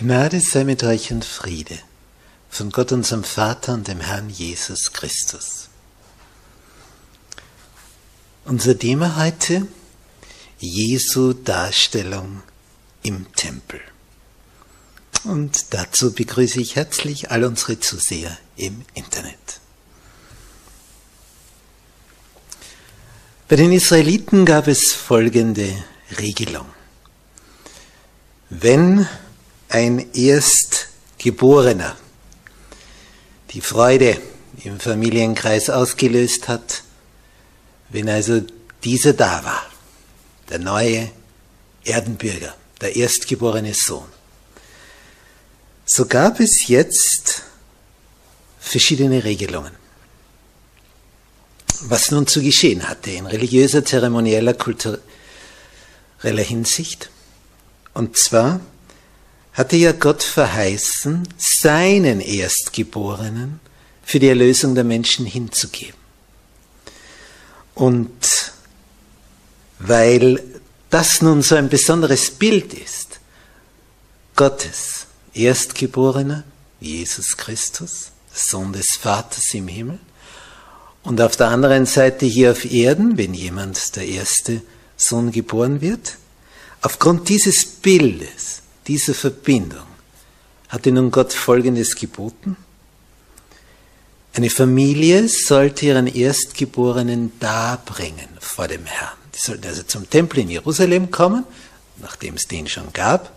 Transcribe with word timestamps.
Gnade 0.00 0.40
sei 0.40 0.64
mit 0.64 0.82
euch 0.82 1.12
und 1.12 1.26
Friede 1.26 1.78
von 2.48 2.70
Gott 2.70 2.90
unserem 2.90 3.22
Vater 3.22 3.74
und 3.74 3.86
dem 3.86 4.00
Herrn 4.00 4.30
Jesus 4.30 4.94
Christus. 4.94 5.68
Unser 8.46 8.78
Thema 8.78 9.16
heute 9.22 9.66
Jesu 10.58 11.34
Darstellung 11.34 12.42
im 13.02 13.30
Tempel. 13.34 13.82
Und 15.24 15.74
dazu 15.74 16.14
begrüße 16.14 16.62
ich 16.62 16.76
herzlich 16.76 17.30
all 17.30 17.44
unsere 17.44 17.78
Zuseher 17.78 18.38
im 18.56 18.86
Internet. 18.94 19.60
Bei 23.48 23.56
den 23.56 23.70
Israeliten 23.70 24.46
gab 24.46 24.66
es 24.66 24.94
folgende 24.94 25.84
Regelung. 26.18 26.70
Wenn 28.48 29.06
ein 29.70 30.12
Erstgeborener 30.14 31.96
die 33.52 33.60
Freude 33.60 34.20
im 34.64 34.78
Familienkreis 34.78 35.70
ausgelöst 35.70 36.48
hat, 36.48 36.82
wenn 37.88 38.08
also 38.08 38.42
dieser 38.84 39.12
da 39.12 39.44
war, 39.44 39.66
der 40.48 40.58
neue 40.58 41.10
Erdenbürger, 41.84 42.54
der 42.80 42.96
erstgeborene 42.96 43.74
Sohn. 43.74 44.06
So 45.84 46.06
gab 46.06 46.40
es 46.40 46.68
jetzt 46.68 47.42
verschiedene 48.60 49.24
Regelungen. 49.24 49.72
Was 51.82 52.10
nun 52.10 52.26
zu 52.26 52.42
geschehen 52.42 52.88
hatte 52.88 53.10
in 53.10 53.26
religiöser, 53.26 53.84
zeremonieller, 53.84 54.54
kultureller 54.54 55.00
Hinsicht. 56.22 57.10
Und 57.94 58.18
zwar 58.18 58.60
hatte 59.60 59.76
ja 59.76 59.92
Gott 59.92 60.22
verheißen, 60.22 61.28
seinen 61.36 62.22
Erstgeborenen 62.22 63.60
für 64.02 64.18
die 64.18 64.28
Erlösung 64.28 64.74
der 64.74 64.84
Menschen 64.84 65.26
hinzugeben. 65.26 66.00
Und 67.74 68.54
weil 69.78 70.42
das 70.88 71.20
nun 71.20 71.42
so 71.42 71.56
ein 71.56 71.68
besonderes 71.68 72.30
Bild 72.30 72.72
ist, 72.72 73.20
Gottes 74.34 75.04
Erstgeborener, 75.34 76.44
Jesus 76.80 77.36
Christus, 77.36 78.12
Sohn 78.32 78.72
des 78.72 78.96
Vaters 78.98 79.52
im 79.52 79.68
Himmel, 79.68 79.98
und 81.02 81.20
auf 81.20 81.36
der 81.36 81.48
anderen 81.48 81.84
Seite 81.84 82.24
hier 82.24 82.52
auf 82.52 82.64
Erden, 82.64 83.18
wenn 83.18 83.34
jemand 83.34 83.94
der 83.96 84.06
erste 84.06 84.62
Sohn 84.96 85.30
geboren 85.30 85.82
wird, 85.82 86.16
aufgrund 86.80 87.28
dieses 87.28 87.66
Bildes 87.66 88.59
dieser 88.86 89.14
Verbindung 89.14 89.86
hatte 90.68 90.92
nun 90.92 91.10
Gott 91.10 91.32
Folgendes 91.32 91.96
geboten. 91.96 92.56
Eine 94.32 94.50
Familie 94.50 95.28
sollte 95.28 95.86
ihren 95.86 96.06
Erstgeborenen 96.06 97.32
darbringen 97.40 98.28
vor 98.38 98.68
dem 98.68 98.86
Herrn. 98.86 99.16
Die 99.34 99.40
sollten 99.40 99.66
also 99.66 99.82
zum 99.82 100.08
Tempel 100.08 100.40
in 100.40 100.50
Jerusalem 100.50 101.10
kommen, 101.10 101.44
nachdem 101.98 102.34
es 102.34 102.46
den 102.46 102.68
schon 102.68 102.92
gab. 102.92 103.32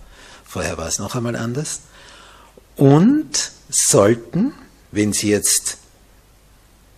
Vorher 0.45 0.77
war 0.77 0.87
es 0.87 0.99
noch 0.99 1.15
einmal 1.15 1.35
anders. 1.35 1.81
Und 2.75 3.51
sollten, 3.69 4.53
wenn 4.91 5.13
sie 5.13 5.29
jetzt 5.29 5.77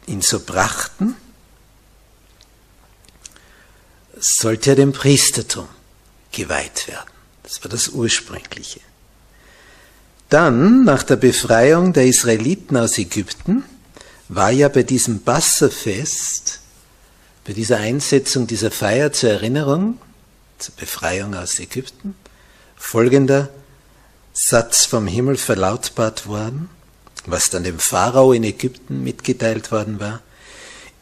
ihn 0.07 0.21
so 0.21 0.41
brachten, 0.41 1.15
sollte 4.17 4.71
er 4.71 4.75
dem 4.75 4.91
Priestertum 4.91 5.67
geweiht 6.31 6.87
werden. 6.87 7.14
Das 7.45 7.63
war 7.63 7.69
das 7.69 7.89
Ursprüngliche. 7.89 8.79
Dann, 10.29 10.83
nach 10.83 11.03
der 11.03 11.15
Befreiung 11.15 11.93
der 11.93 12.07
Israeliten 12.07 12.75
aus 12.75 12.97
Ägypten, 12.97 13.63
war 14.29 14.49
ja 14.49 14.67
bei 14.67 14.81
diesem 14.81 15.21
Bassafest, 15.21 16.59
bei 17.45 17.53
dieser 17.53 17.77
Einsetzung 17.77 18.47
dieser 18.47 18.71
Feier 18.71 19.13
zur 19.13 19.29
Erinnerung, 19.29 19.99
zur 20.57 20.73
Befreiung 20.75 21.35
aus 21.35 21.59
Ägypten, 21.59 22.15
folgender 22.75 23.49
Satz 24.33 24.85
vom 24.85 25.05
Himmel 25.05 25.37
verlautbart 25.37 26.25
worden, 26.25 26.69
was 27.27 27.51
dann 27.51 27.63
dem 27.63 27.77
Pharao 27.77 28.33
in 28.33 28.43
Ägypten 28.43 29.03
mitgeteilt 29.03 29.71
worden 29.71 29.99
war. 29.99 30.23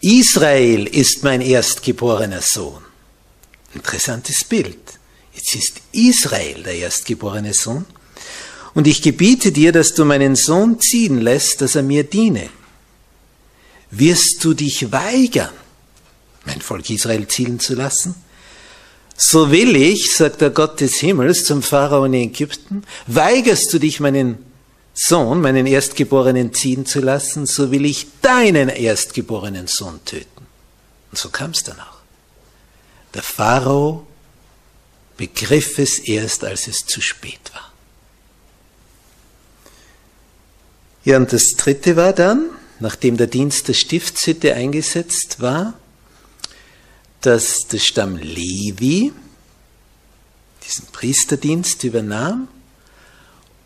Israel 0.02 0.88
ist 0.88 1.24
mein 1.24 1.40
erstgeborener 1.40 2.41
Sohn. 2.41 2.84
Interessantes 3.73 4.44
Bild. 4.44 5.00
Jetzt 5.43 5.55
ist 5.55 5.81
Israel 5.91 6.63
der 6.63 6.75
erstgeborene 6.75 7.53
Sohn. 7.53 7.85
Und 8.73 8.87
ich 8.87 9.01
gebiete 9.01 9.51
dir, 9.51 9.73
dass 9.73 9.93
du 9.93 10.05
meinen 10.05 10.37
Sohn 10.37 10.79
ziehen 10.79 11.19
lässt, 11.19 11.59
dass 11.59 11.75
er 11.75 11.84
mir 11.84 12.05
diene. 12.05 12.49
Wirst 13.91 14.43
du 14.43 14.53
dich 14.53 14.91
weigern, 14.91 15.53
mein 16.45 16.61
Volk 16.61 16.90
Israel 16.90 17.28
zielen 17.28 17.59
zu 17.59 17.75
lassen? 17.75 18.16
So 19.17 19.51
will 19.51 19.75
ich, 19.75 20.16
sagt 20.16 20.40
der 20.40 20.49
Gott 20.49 20.79
des 20.79 20.95
Himmels 20.95 21.43
zum 21.43 21.61
Pharao 21.61 22.05
in 22.05 22.13
Ägypten, 22.13 22.84
weigerst 23.07 23.72
du 23.73 23.79
dich, 23.79 23.99
meinen 23.99 24.37
Sohn, 24.93 25.41
meinen 25.41 25.67
Erstgeborenen 25.67 26.53
ziehen 26.53 26.85
zu 26.85 27.01
lassen, 27.01 27.45
so 27.45 27.69
will 27.69 27.85
ich 27.85 28.07
deinen 28.22 28.69
erstgeborenen 28.69 29.67
Sohn 29.67 29.99
töten. 30.05 30.47
Und 31.11 31.17
so 31.17 31.29
kam 31.29 31.51
es 31.51 31.63
dann 31.63 31.79
auch. 31.79 31.99
Der 33.13 33.23
Pharao 33.23 34.07
begriff 35.23 35.79
es 35.79 35.99
erst, 35.99 36.43
als 36.43 36.67
es 36.67 36.85
zu 36.85 36.99
spät 36.99 37.40
war. 37.53 37.72
Ja, 41.05 41.16
und 41.16 41.31
das 41.31 41.52
dritte 41.55 41.96
war 41.96 42.11
dann, 42.11 42.49
nachdem 42.81 43.16
der 43.16 43.28
Dienst 43.28 43.70
der 43.70 43.73
Stiftshütte 43.73 44.53
eingesetzt 44.53 45.40
war, 45.40 45.79
dass 47.22 47.67
der 47.67 47.79
Stamm 47.79 48.17
Levi 48.17 49.14
diesen 50.67 50.87
Priesterdienst 50.87 51.85
übernahm 51.85 52.49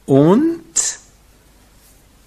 und 0.06 1.00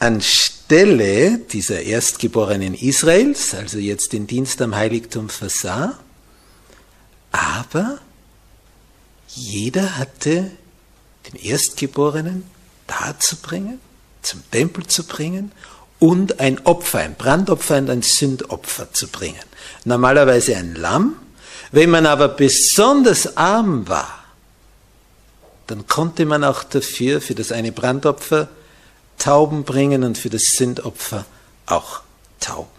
anstelle 0.00 1.38
dieser 1.38 1.82
Erstgeborenen 1.82 2.74
Israels, 2.74 3.54
also 3.54 3.78
jetzt 3.78 4.12
den 4.12 4.26
Dienst 4.26 4.60
am 4.60 4.74
Heiligtum 4.74 5.28
versah, 5.28 6.00
aber 7.30 8.00
jeder 9.34 9.98
hatte 9.98 10.50
den 11.26 11.36
Erstgeborenen 11.40 12.44
darzubringen, 12.86 13.80
zum 14.22 14.42
Tempel 14.50 14.86
zu 14.86 15.04
bringen 15.04 15.52
und 15.98 16.40
ein 16.40 16.64
Opfer, 16.66 17.00
ein 17.00 17.14
Brandopfer 17.14 17.78
und 17.78 17.90
ein 17.90 18.02
Sündopfer 18.02 18.92
zu 18.92 19.08
bringen. 19.08 19.42
Normalerweise 19.84 20.56
ein 20.56 20.74
Lamm. 20.74 21.16
Wenn 21.72 21.90
man 21.90 22.06
aber 22.06 22.28
besonders 22.28 23.36
arm 23.36 23.88
war, 23.88 24.24
dann 25.68 25.86
konnte 25.86 26.26
man 26.26 26.42
auch 26.42 26.64
dafür, 26.64 27.20
für 27.20 27.34
das 27.34 27.52
eine 27.52 27.70
Brandopfer, 27.70 28.48
Tauben 29.18 29.64
bringen 29.64 30.02
und 30.02 30.18
für 30.18 30.30
das 30.30 30.42
Sündopfer 30.56 31.26
auch 31.66 32.00
Tauben. 32.40 32.70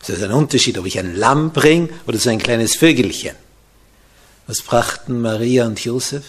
Das 0.00 0.10
ist 0.10 0.22
ein 0.24 0.32
Unterschied, 0.32 0.76
ob 0.76 0.86
ich 0.86 0.98
ein 0.98 1.14
Lamm 1.14 1.52
bringe 1.52 1.88
oder 2.06 2.18
so 2.18 2.28
ein 2.28 2.40
kleines 2.40 2.74
Vögelchen. 2.74 3.36
Was 4.46 4.62
brachten 4.62 5.20
Maria 5.20 5.66
und 5.66 5.82
Josef? 5.84 6.24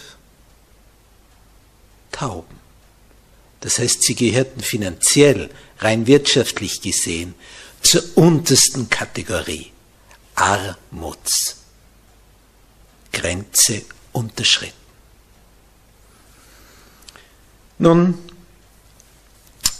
Tauben. 2.12 2.56
Das 3.60 3.78
heißt, 3.78 4.02
sie 4.02 4.14
gehörten 4.14 4.60
finanziell, 4.60 5.50
rein 5.78 6.06
wirtschaftlich 6.06 6.80
gesehen, 6.80 7.34
zur 7.82 8.02
untersten 8.14 8.88
Kategorie. 8.88 9.72
Armuts. 10.34 11.56
Grenze 13.12 13.82
unterschritten. 14.12 14.74
Nun, 17.78 18.18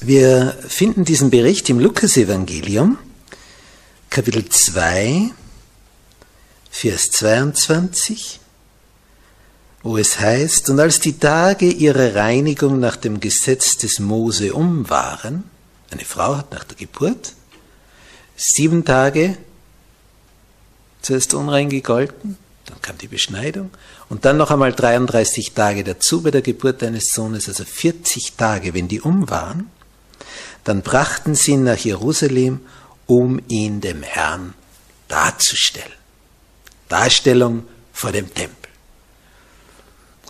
wir 0.00 0.58
finden 0.68 1.04
diesen 1.04 1.30
Bericht 1.30 1.68
im 1.70 1.78
Lukasevangelium, 1.78 2.98
Kapitel 4.10 4.48
2, 4.48 5.30
Vers 6.76 7.04
22 7.12 8.40
wo 9.84 9.98
es 9.98 10.18
heißt, 10.18 10.70
und 10.70 10.80
als 10.80 10.98
die 10.98 11.18
Tage 11.18 11.66
ihrer 11.66 12.14
Reinigung 12.14 12.80
nach 12.80 12.96
dem 12.96 13.20
Gesetz 13.20 13.76
des 13.76 14.00
Mose 14.00 14.54
um 14.54 14.88
waren, 14.88 15.44
eine 15.90 16.06
Frau 16.06 16.38
hat 16.38 16.52
nach 16.52 16.64
der 16.64 16.78
Geburt 16.78 17.34
sieben 18.34 18.86
Tage 18.86 19.36
zuerst 21.02 21.34
unrein 21.34 21.68
gegolten, 21.68 22.38
dann 22.64 22.80
kam 22.80 22.96
die 22.96 23.08
Beschneidung 23.08 23.70
und 24.08 24.24
dann 24.24 24.38
noch 24.38 24.50
einmal 24.50 24.72
33 24.72 25.52
Tage 25.52 25.84
dazu 25.84 26.22
bei 26.22 26.30
der 26.30 26.40
Geburt 26.40 26.82
eines 26.82 27.10
Sohnes, 27.12 27.46
also 27.46 27.64
40 27.64 28.32
Tage, 28.38 28.72
wenn 28.72 28.88
die 28.88 29.02
um 29.02 29.28
waren, 29.28 29.70
dann 30.64 30.80
brachten 30.80 31.34
sie 31.34 31.52
ihn 31.52 31.64
nach 31.64 31.76
Jerusalem, 31.76 32.60
um 33.04 33.38
ihn 33.48 33.82
dem 33.82 34.02
Herrn 34.02 34.54
darzustellen. 35.08 36.03
Darstellung 36.88 37.66
vor 37.92 38.12
dem 38.12 38.32
Tempel 38.32 38.64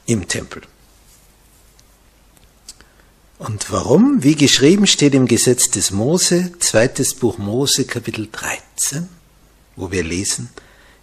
im 0.06 0.28
Tempel. 0.28 0.62
Und 3.38 3.70
warum? 3.70 4.22
Wie 4.22 4.36
geschrieben 4.36 4.86
steht 4.86 5.14
im 5.14 5.26
Gesetz 5.26 5.70
des 5.70 5.90
Mose, 5.90 6.52
zweites 6.60 7.14
Buch 7.14 7.38
Mose, 7.38 7.84
Kapitel 7.84 8.28
13, 8.30 9.08
wo 9.76 9.90
wir 9.90 10.04
lesen 10.04 10.50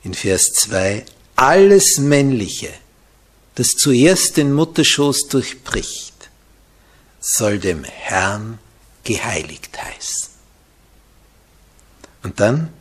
in 0.04 0.14
Vers 0.14 0.54
2, 0.54 1.06
alles 1.36 1.98
Männliche, 1.98 2.72
das 3.56 3.70
zuerst 3.70 4.38
den 4.38 4.54
Mutterschoß 4.54 5.28
durchbricht, 5.28 6.30
soll 7.20 7.60
dem 7.60 7.84
Herrn 7.84 8.60
geheiligt 9.04 9.78
heißen. 9.82 10.30
Und 12.24 12.40
dann 12.40 12.72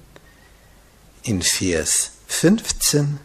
in 1.23 1.43
Vers 1.43 2.13
15, 2.31 3.19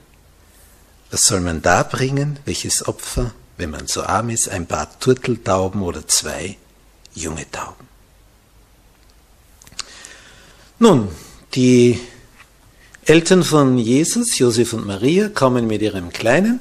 was 1.11 1.21
soll 1.21 1.39
man 1.39 1.61
da 1.61 1.83
bringen? 1.83 2.39
Welches 2.43 2.85
Opfer? 2.85 3.33
Wenn 3.55 3.69
man 3.69 3.87
so 3.87 4.03
arm 4.03 4.29
ist, 4.29 4.49
ein 4.49 4.65
paar 4.65 4.99
Turteltauben 4.99 5.81
oder 5.81 6.05
zwei 6.07 6.57
junge 7.13 7.49
Tauben. 7.49 7.87
Nun, 10.79 11.07
die 11.53 11.97
Eltern 13.05 13.43
von 13.43 13.77
Jesus, 13.77 14.37
Josef 14.39 14.73
und 14.73 14.85
Maria, 14.85 15.29
kommen 15.29 15.67
mit 15.67 15.81
ihrem 15.81 16.11
Kleinen 16.11 16.59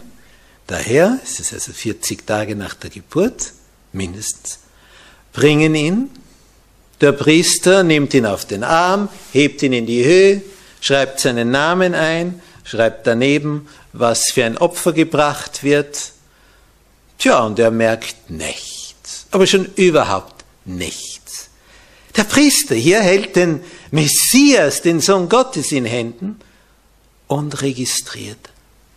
daher, 0.69 1.19
es 1.25 1.41
ist 1.41 1.53
also 1.53 1.73
40 1.73 2.25
Tage 2.27 2.55
nach 2.55 2.75
der 2.75 2.91
Geburt, 2.91 3.53
mindestens, 3.93 4.61
bringen 5.33 5.75
ihn. 5.75 6.11
Der 7.01 7.13
Priester 7.13 7.83
nimmt 7.83 8.15
ihn 8.15 8.27
auf 8.27 8.45
den 8.45 8.63
Arm, 8.63 9.09
hebt 9.33 9.63
ihn 9.63 9.73
in 9.73 9.87
die 9.87 10.05
Höhe, 10.05 10.43
schreibt 10.85 11.19
seinen 11.19 11.51
Namen 11.51 11.95
ein, 11.95 12.43
schreibt 12.63 13.07
daneben, 13.07 13.71
was 13.95 14.31
für 14.31 14.45
ein 14.45 14.59
Opfer 14.59 14.93
gebracht 14.93 15.63
wird. 15.63 16.13
Tja, 17.17 17.41
und 17.41 17.59
er 17.59 17.71
merkt 17.71 18.29
nichts, 18.29 19.25
aber 19.31 19.47
schon 19.47 19.65
überhaupt 19.77 20.45
nichts. 20.67 21.49
Der 22.15 22.25
Priester 22.25 22.75
hier 22.75 23.01
hält 23.01 23.35
den 23.35 23.65
Messias, 23.93 24.83
den 24.83 25.01
Sohn 25.01 25.31
Gottes 25.31 25.73
in 25.73 25.87
Händen 25.87 26.39
und 27.29 27.63
registriert 27.63 28.51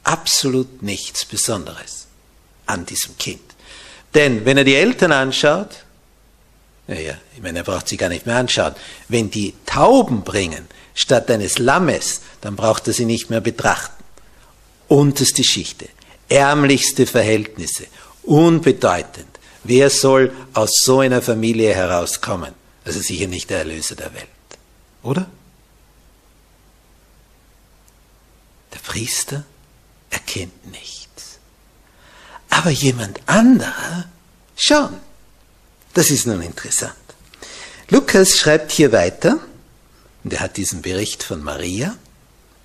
absolut 0.04 0.84
nichts 0.84 1.24
Besonderes 1.24 2.08
an 2.66 2.86
diesem 2.86 3.18
Kind. 3.18 3.56
Denn 4.14 4.44
wenn 4.44 4.58
er 4.58 4.66
die 4.66 4.76
Eltern 4.76 5.14
anschaut, 5.14 5.70
naja, 6.88 7.14
ich 7.34 7.42
meine, 7.42 7.60
er 7.60 7.64
braucht 7.64 7.88
sie 7.88 7.98
gar 7.98 8.10
nicht 8.10 8.26
mehr 8.26 8.36
anschauen, 8.36 8.76
wenn 9.08 9.32
die 9.32 9.54
Tauben 9.66 10.24
bringen 10.24 10.68
statt 10.98 11.32
eines 11.32 11.60
Lammes, 11.60 12.22
dann 12.42 12.58
braucht 12.58 12.88
er 12.88 12.94
sie 12.94 13.06
nicht 13.06 13.30
mehr 13.30 13.42
betrachten 13.42 13.98
unterste 14.88 15.44
Schichte, 15.44 15.90
ärmlichste 16.30 17.06
Verhältnisse, 17.06 17.88
unbedeutend. 18.24 19.28
Wer 19.64 19.90
soll 19.90 20.34
aus 20.54 20.82
so 20.84 21.00
einer 21.00 21.22
Familie 21.22 21.74
herauskommen? 21.74 22.54
Also 22.86 23.02
sicher 23.02 23.28
nicht 23.28 23.50
der 23.50 23.60
Erlöser 23.60 23.96
der 23.96 24.14
Welt, 24.14 24.28
oder? 25.04 25.30
Der 28.74 28.80
Priester 28.80 29.44
erkennt 30.10 30.72
nichts. 30.72 31.40
Aber 32.50 32.70
jemand 32.70 33.20
anderer 33.26 34.06
schon. 34.56 34.98
Das 35.94 36.12
ist 36.12 36.28
nun 36.28 36.42
interessant. 36.42 36.94
Lukas 37.90 38.38
schreibt 38.38 38.72
hier 38.72 38.92
weiter, 38.92 39.40
und 40.28 40.34
er 40.34 40.42
hat 40.42 40.58
diesen 40.58 40.82
Bericht 40.82 41.24
von 41.24 41.42
Maria, 41.42 41.96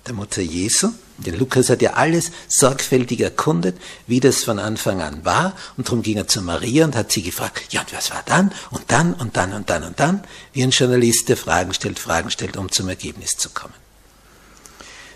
der 0.05 0.13
Mutter 0.13 0.41
Jesu, 0.41 0.89
denn 1.19 1.39
Lukas 1.39 1.69
hat 1.69 1.81
ja 1.81 1.93
alles 1.93 2.31
sorgfältig 2.49 3.21
erkundet, 3.21 3.77
wie 4.05 4.19
das 4.19 4.43
von 4.43 4.59
Anfang 4.59 5.01
an 5.01 5.23
war. 5.23 5.55
Und 5.77 5.87
darum 5.87 6.01
ging 6.01 6.17
er 6.17 6.27
zu 6.27 6.41
Maria 6.41 6.83
und 6.83 6.93
hat 6.93 7.13
sie 7.13 7.21
gefragt, 7.21 7.71
ja, 7.71 7.79
und 7.79 7.93
was 7.93 8.11
war 8.11 8.21
dann? 8.25 8.51
Und 8.69 8.83
dann 8.89 9.13
und 9.13 9.37
dann 9.37 9.53
und 9.53 9.69
dann 9.69 9.85
und 9.85 9.97
dann? 9.97 10.25
Wie 10.51 10.61
ein 10.61 10.71
Journalist, 10.71 11.29
der 11.29 11.37
Fragen 11.37 11.73
stellt, 11.73 11.99
Fragen 11.99 12.31
stellt, 12.31 12.57
um 12.57 12.69
zum 12.69 12.89
Ergebnis 12.89 13.37
zu 13.37 13.49
kommen. 13.51 13.75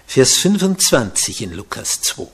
Vers 0.06 0.36
25 0.36 1.42
in 1.42 1.51
Lukas 1.51 2.00
2. 2.00 2.30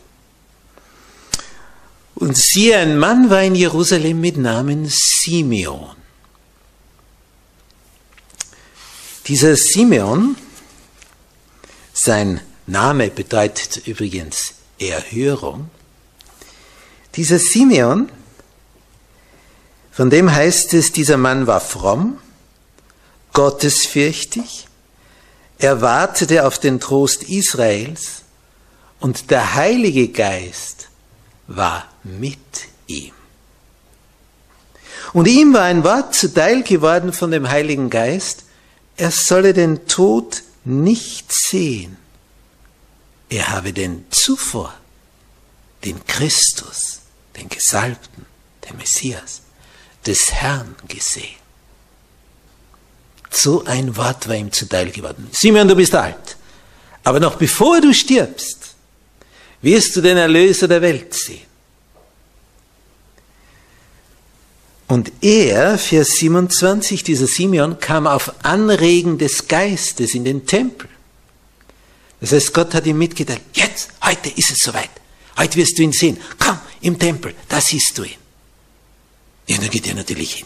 Und 2.13 2.38
siehe, 2.38 2.77
ein 2.77 3.00
Mann 3.00 3.32
war 3.32 3.41
in 3.41 3.55
Jerusalem 3.55 4.22
mit 4.22 4.38
Namen 4.38 4.86
Simeon. 4.91 6.02
Dieser 9.27 9.56
Simeon, 9.56 10.36
sein 11.94 12.42
Name 12.68 13.10
bedeutet 13.10 13.88
übrigens 13.88 14.56
Erhörung. 14.77 15.70
Dieser 17.15 17.39
Simeon, 17.39 18.10
von 19.94 20.10
dem 20.10 20.30
heißt 20.30 20.74
es, 20.74 20.92
dieser 20.92 21.15
Mann 21.15 21.48
war 21.48 21.62
fromm, 21.62 22.18
gottesfürchtig, 23.32 24.68
er 25.58 25.80
wartete 25.80 26.46
auf 26.46 26.60
den 26.60 26.82
Trost 26.82 27.24
Israels 27.24 28.24
und 29.00 29.32
der 29.32 29.53
Heilige 29.56 30.10
Geist 30.10 30.89
war 31.48 31.88
mit 32.03 32.39
ihm. 32.88 33.13
Und 35.13 35.30
ihm 35.30 35.53
war 35.53 35.63
ein 35.63 35.86
Wort 35.86 36.13
zuteil 36.13 36.63
geworden 36.63 37.13
von 37.13 37.32
dem 37.32 37.50
Heiligen 37.50 37.89
Geist, 37.89 38.44
er 38.97 39.12
solle 39.12 39.53
den 39.53 39.88
Tod 39.88 40.43
nicht 40.65 41.31
sehen 41.31 41.97
er 43.33 43.50
habe 43.50 43.73
den 43.73 44.05
zuvor, 44.12 44.73
den 45.83 46.05
Christus, 46.05 47.00
den 47.35 47.50
Gesalbten, 47.50 48.27
den 48.63 48.77
Messias, 48.77 49.41
des 50.05 50.31
Herrn 50.31 50.75
gesehen. 50.88 51.41
So 53.31 53.65
ein 53.65 53.97
Wort 53.97 54.27
war 54.27 54.35
ihm 54.35 54.51
zuteil 54.51 54.91
geworden. 54.91 55.27
Simeon, 55.31 55.67
du 55.67 55.75
bist 55.75 55.95
alt. 55.95 56.38
Aber 57.03 57.19
noch 57.19 57.35
bevor 57.35 57.81
du 57.81 57.91
stirbst, 57.91 58.75
wirst 59.63 59.95
du 59.95 60.01
den 60.01 60.17
Erlöser 60.17 60.67
der 60.67 60.83
Welt 60.83 61.13
sehen. 61.13 61.47
Und 64.93 65.12
er, 65.21 65.79
Vers 65.79 66.17
27, 66.17 67.01
dieser 67.01 67.25
Simeon, 67.25 67.79
kam 67.79 68.05
auf 68.05 68.31
Anregen 68.43 69.17
des 69.17 69.47
Geistes 69.47 70.13
in 70.13 70.23
den 70.23 70.45
Tempel. 70.45 70.88
Das 72.21 72.31
heißt, 72.31 72.53
Gott 72.53 72.75
hat 72.75 72.85
ihm 72.85 73.00
mitgeteilt, 73.00 73.41
jetzt, 73.53 73.89
heute 74.05 74.29
ist 74.29 74.51
es 74.51 74.59
soweit. 74.59 74.91
Heute 75.35 75.55
wirst 75.55 75.79
du 75.79 75.81
ihn 75.81 75.93
sehen. 75.93 76.19
Komm, 76.38 76.59
im 76.81 77.00
Tempel, 77.00 77.33
da 77.50 77.59
siehst 77.59 77.97
du 77.97 78.03
ihn. 78.03 78.19
Ja, 79.47 79.57
dann 79.57 79.71
geht 79.71 79.88
er 79.88 79.95
natürlich 79.95 80.35
hin. 80.35 80.45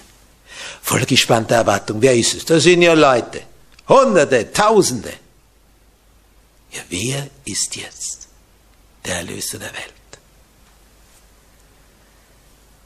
Voller 0.82 1.06
gespannter 1.06 1.56
Erwartung. 1.56 2.02
Wer 2.02 2.16
ist 2.16 2.34
es? 2.36 2.46
Da 2.46 2.58
sind 2.58 2.84
ja 2.84 2.94
Leute. 2.94 3.42
Hunderte, 3.90 4.54
Tausende. 4.54 5.12
Ja, 6.72 6.84
wer 6.88 7.28
ist 7.44 7.76
jetzt 7.76 8.30
der 9.04 9.18
Erlöser 9.18 9.60
der 9.60 9.74
Welt? 9.74 9.94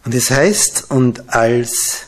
Und 0.03 0.15
es 0.15 0.31
heißt, 0.31 0.89
und 0.89 1.29
als 1.29 2.07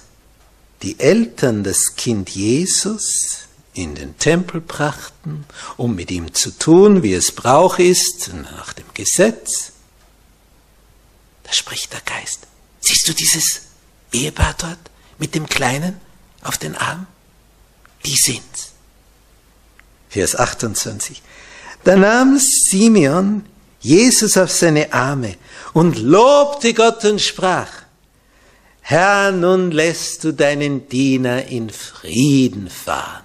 die 0.82 1.00
Eltern 1.00 1.64
das 1.64 1.96
Kind 1.96 2.30
Jesus 2.30 3.48
in 3.74 3.96
den 3.96 4.18
Tempel 4.18 4.62
brachten, 4.62 5.46
um 5.78 5.96
mit 5.96 6.12
ihm 6.12 6.34
zu 6.34 6.52
tun, 6.52 7.04
wie 7.04 7.14
es 7.14 7.32
Brauch 7.32 7.80
ist, 7.80 8.32
nach 8.34 8.74
dem 8.74 8.86
Gesetz, 8.94 9.72
da 11.44 11.54
spricht 11.54 11.94
der 11.94 12.02
Geist. 12.02 12.48
Siehst 12.80 13.08
du 13.08 13.14
dieses 13.14 13.62
Ehepaar 14.12 14.56
dort 14.58 14.80
mit 15.18 15.36
dem 15.36 15.48
Kleinen 15.48 16.00
auf 16.42 16.58
den 16.58 16.76
Arm? 16.76 17.08
Die 18.06 18.16
sind's. 18.16 18.74
Vers 20.10 20.36
28. 20.36 21.22
Da 21.84 21.96
nahm 21.96 22.38
Simeon 22.40 23.46
Jesus 23.80 24.38
auf 24.38 24.52
seine 24.52 24.94
Arme 24.94 25.36
und 25.74 25.98
lobte 25.98 26.74
Gott 26.74 27.04
und 27.06 27.22
sprach, 27.22 27.83
Herr, 28.86 29.32
nun 29.32 29.72
lässt 29.72 30.26
du 30.26 30.34
deinen 30.34 30.90
Diener 30.90 31.46
in 31.46 31.70
Frieden 31.70 32.70
fahren, 32.70 33.24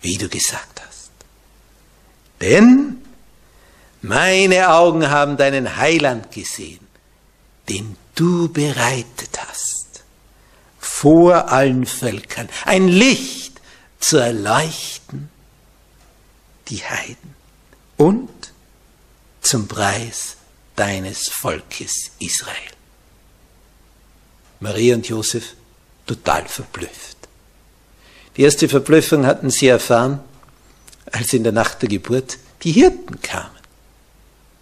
wie 0.00 0.16
du 0.16 0.28
gesagt 0.28 0.80
hast. 0.86 1.10
Denn 2.40 3.02
meine 4.00 4.70
Augen 4.70 5.10
haben 5.10 5.36
deinen 5.36 5.76
Heiland 5.76 6.30
gesehen, 6.30 6.86
den 7.68 7.96
du 8.14 8.48
bereitet 8.48 9.36
hast, 9.44 10.04
vor 10.78 11.50
allen 11.50 11.84
Völkern, 11.84 12.48
ein 12.64 12.86
Licht 12.86 13.60
zu 13.98 14.18
erleuchten, 14.18 15.30
die 16.68 16.84
Heiden 16.84 17.34
und 17.96 18.30
zum 19.40 19.66
Preis 19.66 20.36
deines 20.76 21.28
Volkes 21.28 22.12
Israel. 22.20 22.74
Maria 24.64 24.94
und 24.94 25.06
Josef 25.06 25.54
total 26.06 26.48
verblüfft. 26.48 27.18
Die 28.36 28.42
erste 28.42 28.66
Verblüffung 28.66 29.26
hatten 29.26 29.50
sie 29.50 29.68
erfahren, 29.68 30.20
als 31.12 31.34
in 31.34 31.44
der 31.44 31.52
Nacht 31.52 31.82
der 31.82 31.90
Geburt 31.90 32.38
die 32.62 32.72
Hirten 32.72 33.20
kamen. 33.20 33.50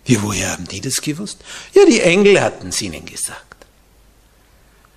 Wie, 0.05 0.21
woher 0.21 0.51
haben 0.51 0.67
die 0.67 0.81
das 0.81 1.01
gewusst? 1.01 1.39
Ja, 1.73 1.85
die 1.87 2.01
Engel 2.01 2.41
hatten 2.41 2.71
es 2.71 2.83
ihnen 2.83 3.07
gesagt. 3.07 3.65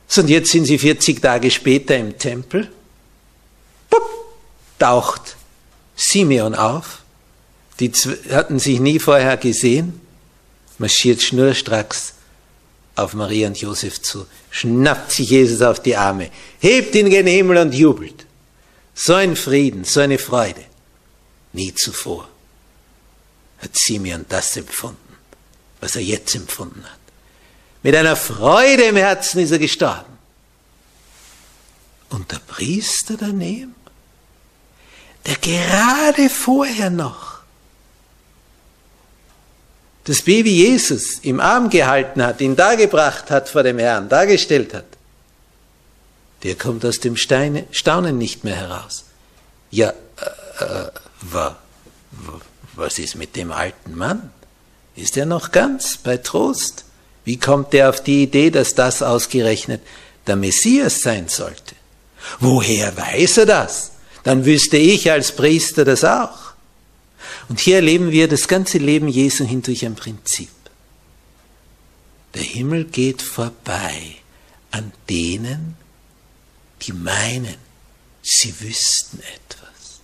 So, 0.07 0.21
und 0.21 0.29
jetzt 0.29 0.51
sind 0.51 0.65
sie 0.65 0.79
40 0.79 1.21
Tage 1.21 1.51
später 1.51 1.95
im 1.95 2.17
Tempel. 2.17 2.71
Pup, 3.91 4.09
taucht 4.79 5.35
Simeon 5.95 6.55
auf. 6.55 7.03
Die 7.79 7.91
hatten 8.31 8.57
sich 8.57 8.79
nie 8.79 8.97
vorher 8.97 9.37
gesehen. 9.37 10.01
Marschiert 10.79 11.21
schnurstracks 11.21 12.15
auf 12.95 13.13
Maria 13.13 13.47
und 13.47 13.57
Josef 13.61 14.01
zu, 14.01 14.25
schnappt 14.55 15.11
sich 15.11 15.31
Jesus 15.31 15.61
auf 15.61 15.81
die 15.81 15.97
Arme, 15.97 16.29
hebt 16.59 16.95
ihn 16.95 17.09
gen 17.09 17.27
Himmel 17.27 17.57
und 17.57 17.75
jubelt. 17.75 18.25
So 18.93 19.13
ein 19.13 19.35
Frieden, 19.35 19.83
so 19.83 19.99
eine 19.99 20.17
Freude. 20.17 20.63
Nie 21.51 21.73
zuvor 21.73 22.29
hat 23.61 23.75
Simeon 23.75 24.25
das 24.29 24.55
empfunden, 24.55 25.17
was 25.81 25.97
er 25.97 26.03
jetzt 26.03 26.35
empfunden 26.35 26.85
hat. 26.85 26.99
Mit 27.83 27.95
einer 27.95 28.15
Freude 28.15 28.83
im 28.83 28.95
Herzen 28.95 29.39
ist 29.39 29.51
er 29.51 29.59
gestorben. 29.59 30.13
Und 32.09 32.31
der 32.31 32.39
Priester 32.39 33.17
daneben, 33.17 33.75
der 35.25 35.35
gerade 35.35 36.29
vorher 36.29 36.89
noch 36.89 37.34
das 40.05 40.21
Baby 40.21 40.51
Jesus 40.51 41.19
im 41.21 41.39
Arm 41.39 41.69
gehalten 41.69 42.23
hat, 42.23 42.39
ihn 42.39 42.55
dargebracht 42.55 43.29
hat 43.31 43.49
vor 43.49 43.63
dem 43.63 43.79
Herrn, 43.79 44.07
dargestellt 44.07 44.73
hat, 44.73 44.85
der 46.43 46.55
kommt 46.55 46.85
aus 46.85 46.99
dem 46.99 47.17
Steine, 47.17 47.65
Staunen 47.71 48.17
nicht 48.17 48.43
mehr 48.43 48.55
heraus. 48.55 49.05
Ja, 49.71 49.89
äh, 49.89 50.63
äh, 50.63 50.89
wa, 51.21 51.55
wa, 52.11 52.41
was 52.75 52.99
ist 52.99 53.15
mit 53.15 53.35
dem 53.35 53.51
alten 53.51 53.95
Mann? 53.95 54.31
Ist 54.95 55.17
er 55.17 55.25
noch 55.25 55.51
ganz 55.51 55.97
bei 55.97 56.17
Trost? 56.17 56.85
Wie 57.23 57.37
kommt 57.37 57.73
er 57.73 57.89
auf 57.89 58.01
die 58.01 58.23
Idee, 58.23 58.51
dass 58.51 58.75
das 58.75 59.01
ausgerechnet 59.01 59.81
der 60.27 60.35
Messias 60.35 61.01
sein 61.01 61.27
sollte? 61.27 61.75
Woher 62.39 62.95
weiß 62.95 63.37
er 63.39 63.45
das? 63.47 63.91
Dann 64.23 64.45
wüsste 64.45 64.77
ich 64.77 65.11
als 65.11 65.31
Priester 65.31 65.83
das 65.83 66.03
auch. 66.03 66.44
Und 67.47 67.59
hier 67.59 67.75
erleben 67.77 68.11
wir 68.11 68.27
das 68.27 68.47
ganze 68.47 68.77
Leben 68.77 69.07
Jesu 69.07 69.45
hindurch 69.45 69.85
ein 69.85 69.95
Prinzip. 69.95 70.49
Der 72.33 72.43
Himmel 72.43 72.85
geht 72.85 73.21
vorbei 73.21 74.15
an 74.71 74.91
denen, 75.09 75.77
die 76.81 76.91
meinen, 76.91 77.55
sie 78.21 78.59
wüssten 78.59 79.19
etwas. 79.19 80.01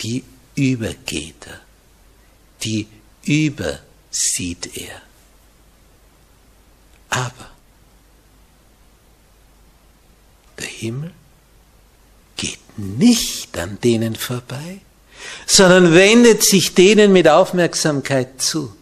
Die 0.00 0.24
übergeht 0.54 1.46
er, 1.46 1.60
die 2.62 2.86
übersieht 3.24 4.76
er. 4.76 5.02
Aber 7.10 7.50
der 10.58 10.66
Himmel 10.66 11.12
geht 12.36 12.78
nicht 12.78 13.56
an 13.58 13.78
denen 13.80 14.16
vorbei, 14.16 14.80
sondern 15.46 15.94
wendet 15.94 16.42
sich 16.42 16.74
denen 16.74 17.12
mit 17.12 17.28
Aufmerksamkeit 17.28 18.40
zu, 18.40 18.74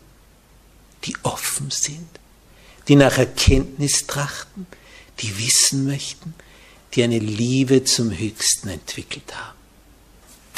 die 1.05 1.17
offen 1.23 1.71
sind, 1.71 2.09
die 2.89 2.97
nach 2.97 3.19
Erkenntnis 3.19 4.07
trachten, 4.07 4.67
die 5.21 5.39
wissen 5.39 5.87
möchten, 5.87 6.35
die 6.95 7.03
eine 7.03 7.19
Liebe 7.19 7.85
zum 7.85 8.17
Höchsten 8.17 8.69
entwickelt 8.69 9.35
haben. 9.35 9.59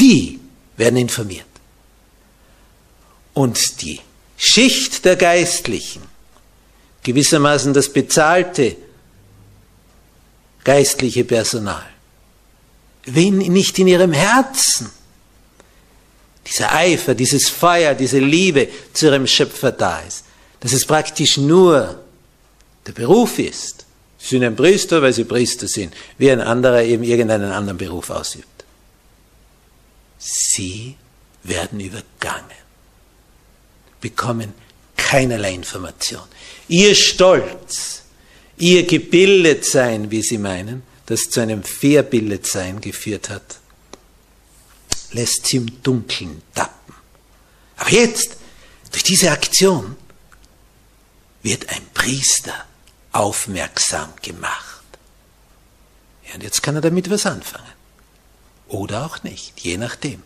Die 0.01 0.41
werden 0.77 0.97
informiert. 0.97 1.47
Und 3.35 3.83
die 3.83 4.01
Schicht 4.37 5.05
der 5.05 5.17
Geistlichen, 5.17 6.03
gewissermaßen 7.03 7.73
das 7.73 7.93
bezahlte 7.93 8.77
geistliche 10.65 11.25
Personal, 11.25 11.85
wenn 13.05 13.39
nicht 13.39 13.79
in 13.79 13.89
ihrem 13.89 14.13
Herzen 14.13 14.91
dieser 16.47 16.75
Eifer, 16.75 17.15
dieses 17.15 17.49
Feuer, 17.49 17.95
diese 17.95 18.19
Liebe 18.19 18.69
zu 18.93 19.07
ihrem 19.07 19.27
Schöpfer 19.27 19.73
da 19.73 20.01
ist, 20.01 20.25
dass 20.61 20.73
es 20.73 20.85
praktisch 20.85 21.37
nur 21.37 22.01
der 22.87 22.93
Beruf 22.93 23.39
ist. 23.39 23.87
Sie 24.19 24.29
sind 24.29 24.45
ein 24.45 24.57
Priester, 24.57 25.03
weil 25.03 25.13
sie 25.13 25.25
Priester 25.25 25.67
sind, 25.67 25.95
wie 26.19 26.31
ein 26.31 26.41
anderer 26.41 26.83
eben 26.83 27.03
irgendeinen 27.03 27.51
anderen 27.51 27.79
Beruf 27.79 28.11
ausübt. 28.11 28.47
Sie 30.19 30.97
werden 31.43 31.81
übergangen, 31.81 32.63
bekommen 34.01 34.55
keinerlei 34.97 35.55
Information. 35.55 36.23
Ihr 36.69 36.95
Stolz, 36.95 38.03
ihr 38.57 38.85
Gebildetsein, 38.85 40.11
wie 40.11 40.23
sie 40.23 40.39
meinen, 40.39 40.85
das 41.07 41.23
zu 41.23 41.41
einem 41.41 41.65
Verbildetsein 41.65 42.81
geführt 42.81 43.29
hat, 43.29 43.59
lässt 45.13 45.47
sie 45.47 45.59
im 45.59 45.83
Dunkeln 45.83 46.43
tappen. 46.55 46.95
Aber 47.77 47.91
jetzt, 47.91 48.37
durch 48.91 49.03
diese 49.03 49.31
Aktion, 49.31 49.97
wird 51.43 51.69
ein 51.71 51.83
Priester 51.95 52.55
aufmerksam 53.13 54.11
gemacht. 54.23 54.85
Ja, 56.29 56.35
und 56.35 56.43
jetzt 56.43 56.63
kann 56.63 56.77
er 56.77 56.81
damit 56.81 57.11
was 57.11 57.27
anfangen. 57.27 57.67
Oder 58.69 59.05
auch 59.05 59.23
nicht, 59.23 59.61
je 59.61 59.77
nachdem. 59.77 60.23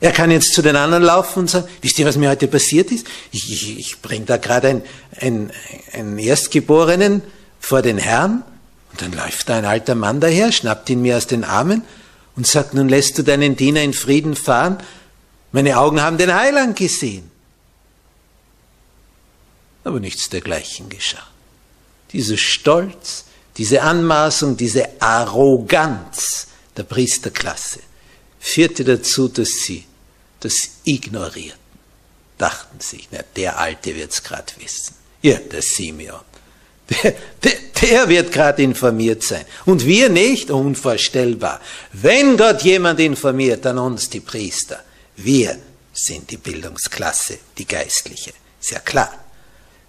Er 0.00 0.12
kann 0.12 0.30
jetzt 0.30 0.52
zu 0.52 0.60
den 0.60 0.76
anderen 0.76 1.02
laufen 1.02 1.40
und 1.40 1.50
sagen, 1.50 1.66
wisst 1.80 1.98
ihr, 1.98 2.06
was 2.06 2.16
mir 2.16 2.28
heute 2.28 2.46
passiert 2.46 2.92
ist? 2.92 3.06
Ich, 3.32 3.50
ich, 3.50 3.78
ich 3.78 4.02
bringe 4.02 4.26
da 4.26 4.36
gerade 4.36 4.68
einen, 4.68 4.82
einen, 5.18 5.52
einen 5.92 6.18
Erstgeborenen 6.18 7.22
vor 7.58 7.80
den 7.80 7.96
Herrn 7.96 8.44
und 8.90 9.00
dann 9.00 9.12
läuft 9.12 9.48
da 9.48 9.56
ein 9.56 9.64
alter 9.64 9.94
Mann 9.94 10.20
daher, 10.20 10.52
schnappt 10.52 10.90
ihn 10.90 11.00
mir 11.00 11.16
aus 11.16 11.26
den 11.26 11.42
Armen 11.42 11.82
und 12.36 12.46
sagt, 12.46 12.74
nun 12.74 12.88
lässt 12.88 13.18
du 13.18 13.22
deinen 13.22 13.56
Diener 13.56 13.82
in 13.82 13.92
Frieden 13.92 14.36
fahren, 14.36 14.78
meine 15.52 15.78
Augen 15.78 16.00
haben 16.00 16.18
den 16.18 16.34
Heiland 16.34 16.76
gesehen. 16.76 17.30
Aber 19.84 20.00
nichts 20.00 20.28
dergleichen 20.28 20.88
geschah. 20.88 21.26
Dieser 22.12 22.36
Stolz, 22.36 23.24
diese 23.56 23.82
Anmaßung, 23.82 24.56
diese 24.56 25.00
Arroganz 25.00 26.48
der 26.76 26.82
Priesterklasse 26.84 27.80
führte 28.40 28.84
dazu, 28.84 29.28
dass 29.28 29.48
sie 29.48 29.86
das 30.40 30.70
ignorierten. 30.84 31.64
dachten 32.38 32.80
sich, 32.80 33.08
na, 33.10 33.20
der 33.36 33.58
Alte 33.58 33.94
wird's 33.94 34.22
grad 34.22 34.58
wissen. 34.58 34.94
Ja, 35.22 35.38
der 35.38 35.62
Simeon. 35.62 36.20
Der, 36.90 37.14
der, 37.42 37.52
der 37.80 38.08
wird 38.08 38.32
gerade 38.32 38.62
informiert 38.62 39.22
sein. 39.22 39.44
Und 39.64 39.86
wir 39.86 40.10
nicht? 40.10 40.50
Unvorstellbar. 40.50 41.60
Wenn 41.92 42.36
Gott 42.36 42.62
jemand 42.62 43.00
informiert, 43.00 43.64
dann 43.64 43.78
uns, 43.78 44.10
die 44.10 44.20
Priester. 44.20 44.82
Wir 45.16 45.58
sind 45.92 46.30
die 46.30 46.36
Bildungsklasse, 46.36 47.38
die 47.56 47.66
Geistliche. 47.66 48.32
Ist 48.60 48.70
ja 48.70 48.80
klar. 48.80 49.12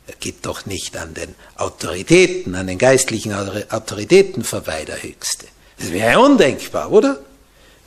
Er 0.07 0.15
geht 0.15 0.45
doch 0.45 0.65
nicht 0.65 0.95
an 0.97 1.13
den 1.13 1.33
Autoritäten, 1.55 2.55
an 2.55 2.67
den 2.67 2.77
geistlichen 2.77 3.33
Autoritäten 3.33 4.43
vorbei, 4.43 4.85
der 4.85 5.01
Höchste. 5.01 5.47
Das 5.77 5.91
wäre 5.91 6.19
undenkbar, 6.19 6.91
oder? 6.91 7.19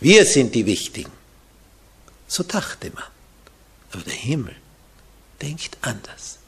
Wir 0.00 0.27
sind 0.27 0.55
die 0.55 0.67
Wichtigen. 0.67 1.12
So 2.27 2.43
dachte 2.43 2.91
man. 2.95 3.05
Aber 3.93 4.03
der 4.03 4.15
Himmel 4.15 4.57
denkt 5.41 5.79
anders. 5.81 6.38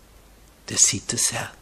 Der 0.69 0.77
sieht 0.77 1.13
das 1.13 1.33
Herz. 1.33 1.60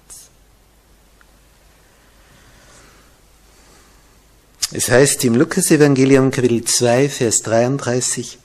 Es 4.71 4.91
heißt 4.91 5.25
im 5.25 5.35
Lukas-Evangelium 5.35 6.31
Kapitel 6.31 6.63
2, 6.63 7.09
Vers 7.09 7.41
33, 7.41 8.39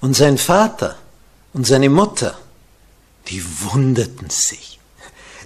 und 0.00 0.16
sein 0.16 0.38
Vater 0.38 0.98
und 1.52 1.66
seine 1.66 1.90
Mutter, 1.90 2.38
die 3.28 3.44
wunderten 3.60 4.30
sich. 4.30 4.78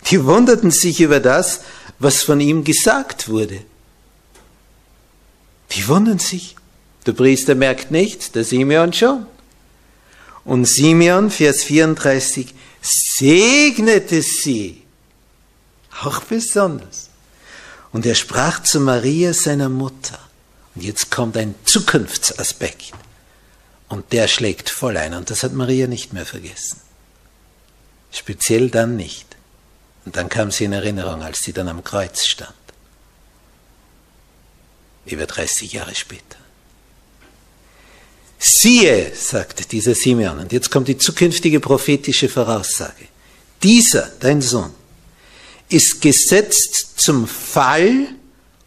Die 0.07 0.25
wunderten 0.25 0.71
sich 0.71 1.01
über 1.01 1.19
das, 1.19 1.63
was 1.99 2.23
von 2.23 2.41
ihm 2.41 2.63
gesagt 2.63 3.29
wurde. 3.29 3.63
Die 5.73 5.89
wundern 5.89 6.21
sich. 6.21 6.55
Der 7.05 7.15
Priester 7.15 7.57
merkt 7.57 7.91
nichts, 7.91 8.31
der 8.31 8.45
Simeon 8.45 8.93
schon. 8.93 9.27
Und 10.45 10.67
Simeon, 10.67 11.33
Vers 11.33 11.65
34, 11.65 12.55
segnete 12.81 14.23
sie, 14.23 14.83
auch 16.01 16.21
besonders. 16.21 17.11
Und 17.95 18.05
er 18.07 18.17
sprach 18.17 18.61
zu 18.61 18.81
Maria, 18.81 19.33
seiner 19.33 19.69
Mutter. 19.69 20.19
Und 20.75 20.83
jetzt 20.83 21.13
kommt 21.13 21.37
ein 21.37 21.55
Zukunftsaspekt. 21.65 22.93
Und 23.89 24.13
der 24.13 24.27
schlägt 24.27 24.69
voll 24.69 24.97
ein. 24.97 25.15
Und 25.15 25.31
das 25.31 25.45
hat 25.45 25.53
Maria 25.53 25.87
nicht 25.87 26.13
mehr 26.13 26.27
vergessen. 26.27 26.81
Speziell 28.11 28.69
dann 28.69 28.97
nicht. 28.97 29.37
Und 30.05 30.17
dann 30.17 30.29
kam 30.29 30.51
sie 30.51 30.65
in 30.65 30.73
Erinnerung, 30.73 31.23
als 31.23 31.39
sie 31.39 31.53
dann 31.53 31.69
am 31.69 31.85
Kreuz 31.85 32.25
stand. 32.25 32.53
Über 35.07 35.27
30 35.27 35.73
Jahre 35.73 35.95
später. 35.95 36.39
Siehe, 38.41 39.15
sagte 39.15 39.67
dieser 39.67 39.95
Simeon, 39.95 40.41
und 40.41 40.51
jetzt 40.51 40.73
kommt 40.73 40.89
die 40.89 40.99
zukünftige 40.99 41.61
prophetische 41.61 42.29
Voraussage. 42.29 43.07
Dieser, 43.63 44.11
dein 44.19 44.43
Sohn, 44.43 44.75
ist 45.75 46.00
gesetzt 46.00 47.00
zum 47.00 47.26
Fall 47.26 48.14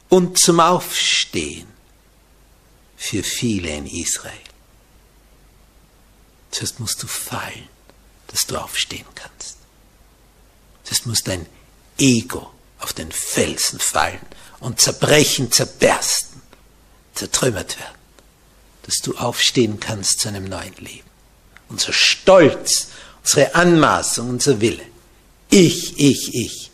und 0.10 0.38
zum 0.38 0.60
Aufstehen 0.60 1.68
für 2.98 3.24
viele 3.24 3.70
in 3.70 3.86
Israel. 3.86 4.34
Zuerst 6.52 6.82
musst 6.82 7.02
du 7.02 7.08
fallen, 7.08 7.70
dass 8.28 8.46
du 8.46 8.58
aufstehen 8.58 9.06
kannst. 9.16 9.58
Zuerst 10.84 11.06
muss 11.06 11.24
dein 11.24 11.46
Ego 11.98 12.52
auf 12.80 12.92
den 12.92 13.12
Felsen 13.12 13.80
fallen 13.80 14.20
und 14.60 14.82
zerbrechen, 14.82 15.50
zerbersten, 15.50 16.42
zertrümmert 17.16 17.80
werden, 17.80 17.98
dass 18.84 18.98
du 18.98 19.16
aufstehen 19.16 19.80
kannst 19.80 20.20
zu 20.20 20.28
einem 20.28 20.44
neuen 20.44 20.76
Leben. 20.76 21.10
Unser 21.70 21.94
Stolz, 21.94 22.90
unsere 23.24 23.56
Anmaßung, 23.56 24.30
unser 24.30 24.60
Wille. 24.60 24.86
Ich, 25.50 25.98
ich, 25.98 26.36
ich 26.36 26.67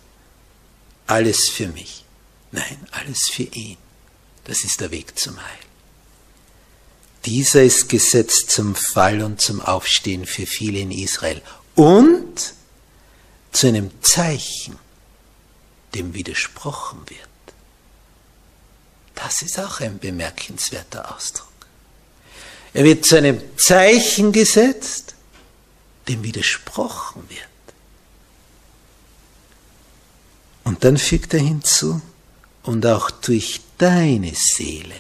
alles 1.08 1.50
für 1.50 1.68
mich. 1.68 2.06
Nein, 2.52 2.88
alles 2.92 3.30
für 3.32 3.44
ihn. 3.44 3.78
Das 4.46 4.64
ist 4.64 4.82
der 4.82 4.92
Weg 4.92 5.18
zum 5.18 5.38
Heil. 5.38 5.60
Dieser 7.26 7.64
ist 7.64 7.88
gesetzt 7.88 8.52
zum 8.52 8.76
Fall 8.76 9.22
und 9.22 9.40
zum 9.40 9.62
Aufstehen 9.62 10.26
für 10.26 10.46
viele 10.46 10.80
in 10.80 10.92
Israel 10.92 11.42
und 11.76 12.54
zu 13.54 13.68
einem 13.68 13.92
Zeichen, 14.02 14.78
dem 15.96 16.14
widersprochen 16.14 17.00
wird. 17.10 17.20
Das 19.16 19.42
ist 19.42 19.58
auch 19.60 19.80
ein 19.80 20.00
bemerkenswerter 20.00 21.16
Ausdruck. 21.16 21.48
Er 22.74 22.84
wird 22.84 23.06
zu 23.06 23.16
einem 23.16 23.42
Zeichen 23.58 24.32
gesetzt, 24.32 25.16
dem 26.08 26.24
widersprochen 26.24 27.30
wird. 27.30 27.53
Und 30.64 30.84
dann 30.84 30.98
fügt 30.98 31.34
er 31.34 31.42
hinzu, 31.42 32.02
und 32.64 32.86
auch 32.86 33.12
durch 33.12 33.62
deine 33.78 34.34
Seele 34.34 35.00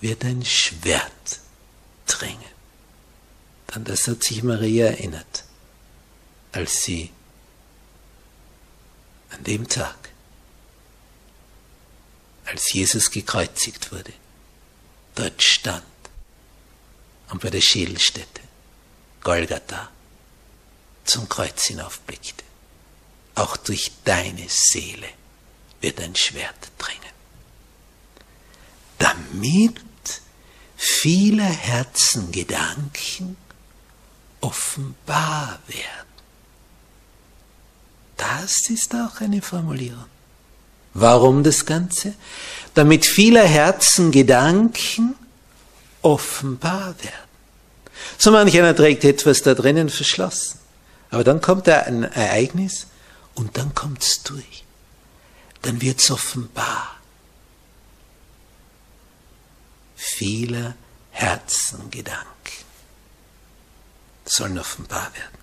wird 0.00 0.24
ein 0.24 0.44
Schwert 0.44 1.40
dringen. 2.06 2.38
An 3.72 3.84
das 3.84 4.06
hat 4.06 4.22
sich 4.22 4.44
Maria 4.44 4.86
erinnert, 4.86 5.44
als 6.52 6.84
sie 6.84 7.10
an 9.30 9.42
dem 9.42 9.68
Tag, 9.68 10.10
als 12.44 12.72
Jesus 12.72 13.10
gekreuzigt 13.10 13.90
wurde, 13.90 14.12
dort 15.16 15.42
stand 15.42 15.82
und 17.30 17.42
bei 17.42 17.50
der 17.50 17.60
Schädelstätte, 17.60 18.42
Golgatha, 19.24 19.90
zum 21.04 21.28
Kreuz 21.28 21.64
hinaufblickte 21.64 22.44
auch 23.34 23.56
durch 23.56 23.92
deine 24.04 24.46
Seele 24.48 25.08
wird 25.80 26.00
ein 26.00 26.14
Schwert 26.14 26.70
dringen. 26.78 27.00
Damit 28.98 29.80
viele 30.76 31.44
Herzengedanken 31.44 33.36
offenbar 34.40 35.58
werden. 35.66 36.04
Das 38.16 38.70
ist 38.70 38.94
auch 38.94 39.20
eine 39.20 39.42
Formulierung. 39.42 40.04
Warum 40.94 41.42
das 41.42 41.66
Ganze? 41.66 42.14
Damit 42.74 43.04
viele 43.04 43.42
Herzengedanken 43.42 45.16
offenbar 46.02 46.94
werden. 47.02 47.28
So 48.16 48.30
manch 48.30 48.56
einer 48.56 48.76
trägt 48.76 49.04
etwas 49.04 49.42
da 49.42 49.54
drinnen 49.54 49.88
verschlossen. 49.88 50.60
Aber 51.10 51.24
dann 51.24 51.40
kommt 51.40 51.66
da 51.66 51.80
ein 51.80 52.04
Ereignis, 52.04 52.86
und 53.34 53.56
dann 53.56 53.74
kommt 53.74 54.02
es 54.02 54.22
durch. 54.22 54.64
Dann 55.62 55.80
wird 55.80 56.00
es 56.00 56.10
offenbar. 56.10 56.96
Viele 59.96 60.74
Herzengedanken 61.10 62.28
sollen 64.24 64.58
offenbar 64.58 65.12
werden. 65.14 65.38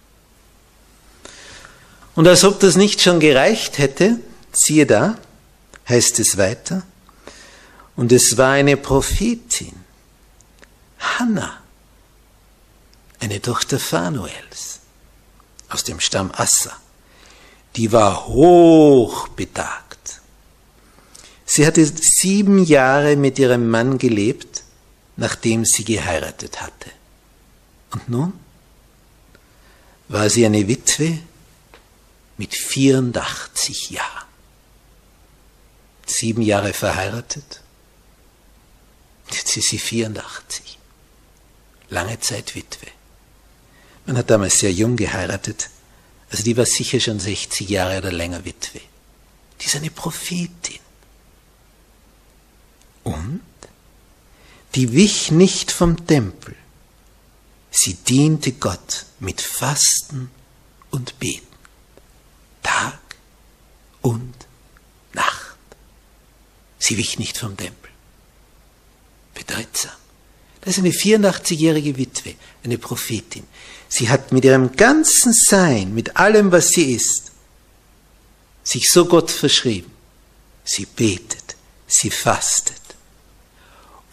Und 2.15 2.27
als 2.27 2.43
ob 2.43 2.59
das 2.59 2.75
nicht 2.75 3.01
schon 3.01 3.19
gereicht 3.19 3.77
hätte, 3.77 4.19
siehe 4.51 4.85
da, 4.85 5.17
heißt 5.87 6.19
es 6.19 6.37
weiter, 6.37 6.83
und 7.95 8.11
es 8.11 8.37
war 8.37 8.53
eine 8.53 8.77
Prophetin, 8.77 9.75
Hannah, 10.99 11.61
eine 13.19 13.41
Tochter 13.41 13.79
Phanuels, 13.79 14.79
aus 15.69 15.83
dem 15.83 15.99
Stamm 15.99 16.31
Assa 16.31 16.77
die 17.75 17.91
war 17.91 18.27
hochbetagt. 18.27 20.21
Sie 21.45 21.65
hatte 21.65 21.85
sieben 21.85 22.63
Jahre 22.63 23.15
mit 23.15 23.37
ihrem 23.39 23.69
Mann 23.69 23.97
gelebt, 23.97 24.63
nachdem 25.17 25.65
sie 25.65 25.83
geheiratet 25.83 26.61
hatte. 26.61 26.91
Und 27.91 28.09
nun 28.09 28.33
war 30.07 30.29
sie 30.29 30.45
eine 30.45 30.67
Witwe 30.67 31.19
mit 32.37 32.55
84 32.55 33.91
Jahren. 33.91 34.27
Sieben 36.05 36.41
Jahre 36.41 36.73
verheiratet. 36.73 37.61
Jetzt 39.29 39.55
ist 39.55 39.69
sie 39.69 39.79
84. 39.79 40.77
Lange 41.89 42.19
Zeit 42.19 42.55
Witwe. 42.55 42.87
Man 44.05 44.17
hat 44.17 44.29
damals 44.29 44.59
sehr 44.59 44.71
jung 44.71 44.95
geheiratet. 44.95 45.69
Also 46.31 46.43
die 46.43 46.55
war 46.55 46.65
sicher 46.65 46.99
schon 46.99 47.19
60 47.19 47.69
Jahre 47.69 47.97
oder 47.97 48.11
länger 48.11 48.45
Witwe. 48.45 48.79
Die 49.59 49.65
ist 49.65 49.75
eine 49.75 49.91
Prophetin. 49.91 50.79
Und 53.03 53.41
die 54.75 54.93
wich 54.93 55.31
nicht 55.31 55.71
vom 55.71 56.07
Tempel. 56.07 56.55
Sie 57.69 57.95
diente 57.95 58.53
Gott 58.53 59.05
mit 59.19 59.41
Fasten 59.41 60.31
und 60.89 61.19
Beten. 61.19 61.47
Tag 62.63 62.99
und 64.01 64.33
Nacht. 65.13 65.57
Sie 66.79 66.97
wich 66.97 67.19
nicht 67.19 67.37
vom 67.37 67.57
Tempel. 67.57 67.91
Bedeutsam. 69.33 69.91
Das 70.61 70.77
ist 70.77 70.79
eine 70.79 70.91
84-jährige 70.91 71.97
Witwe, 71.97 72.35
eine 72.63 72.77
Prophetin. 72.77 73.45
Sie 73.93 74.09
hat 74.09 74.31
mit 74.31 74.45
ihrem 74.45 74.71
ganzen 74.71 75.33
Sein, 75.33 75.93
mit 75.93 76.15
allem, 76.15 76.53
was 76.53 76.69
sie 76.69 76.93
ist, 76.93 77.33
sich 78.63 78.89
so 78.89 79.03
Gott 79.03 79.29
verschrieben. 79.29 79.91
Sie 80.63 80.85
betet, 80.85 81.57
sie 81.87 82.09
fastet. 82.09 82.79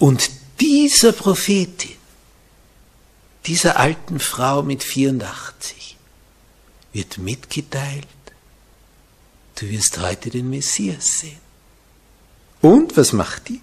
Und 0.01 0.31
dieser 0.59 1.13
Prophetin, 1.13 1.95
dieser 3.47 3.79
alten 3.79 4.19
Frau 4.19 4.65
mit 4.65 4.83
84, 4.83 5.97
wird 6.93 7.19
mitgeteilt, 7.19 8.09
du 9.61 9.71
wirst 9.71 9.97
heute 9.99 10.31
den 10.31 10.51
Messias 10.51 11.21
sehen. 11.21 11.41
Und 12.61 12.97
was 12.97 13.13
macht 13.13 13.49
die? 13.49 13.61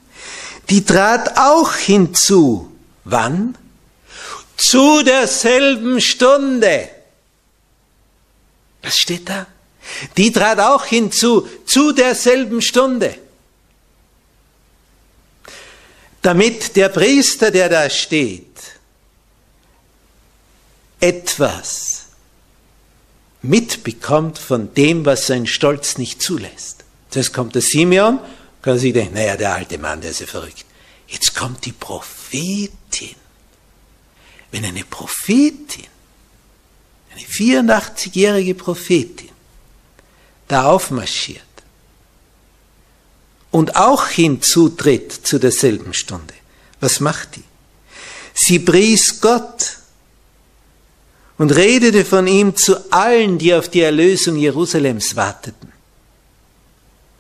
Die 0.70 0.86
trat 0.86 1.38
auch 1.38 1.74
hinzu. 1.74 2.72
Wann? 3.04 3.58
Zu 4.58 5.04
derselben 5.04 6.00
Stunde. 6.02 6.90
Was 8.82 8.98
steht 8.98 9.28
da? 9.30 9.48
Die 10.18 10.32
trat 10.32 10.60
auch 10.60 10.86
hinzu, 10.86 11.48
zu 11.66 11.92
derselben 11.92 12.62
Stunde. 12.62 13.18
Damit 16.22 16.76
der 16.76 16.90
Priester, 16.90 17.52
der 17.52 17.70
da 17.70 17.90
steht, 17.90 18.46
etwas 21.00 22.06
mitbekommt 23.42 24.40
von 24.40 24.74
dem, 24.74 25.06
was 25.06 25.28
sein 25.28 25.46
Stolz 25.46 25.98
nicht 25.98 26.22
zulässt. 26.22 26.84
Zuerst 27.12 27.34
kommt 27.34 27.54
der 27.56 27.62
Simeon, 27.62 28.20
kann 28.62 28.80
sich 28.80 28.94
denken, 28.94 29.14
naja, 29.14 29.38
der 29.38 29.54
alte 29.54 29.78
Mann, 29.78 30.02
der 30.02 30.12
ist 30.12 30.22
ja 30.22 30.26
verrückt. 30.26 30.66
Jetzt 31.08 31.36
kommt 31.36 31.66
die 31.66 31.72
Prophetin. 31.72 33.16
Wenn 34.56 34.64
eine 34.64 34.86
Prophetin, 34.86 35.84
eine 37.12 37.26
84-jährige 37.26 38.56
Prophetin, 38.56 39.32
da 40.48 40.68
aufmarschiert 40.68 41.42
und 43.52 43.76
auch 43.76 44.08
hinzutritt 44.08 45.12
zu 45.12 45.40
derselben 45.40 45.94
Stunde, 45.94 46.34
was 46.80 47.02
macht 47.02 47.36
die? 47.36 47.44
Sie 48.34 48.60
pries 48.60 49.20
Gott 49.20 49.76
und 51.38 51.54
redete 51.54 52.06
von 52.06 52.26
ihm 52.26 52.56
zu 52.56 52.94
allen, 52.94 53.38
die 53.38 53.54
auf 53.54 53.68
die 53.68 53.82
Erlösung 53.82 54.38
Jerusalems 54.38 55.18
warteten. 55.18 55.74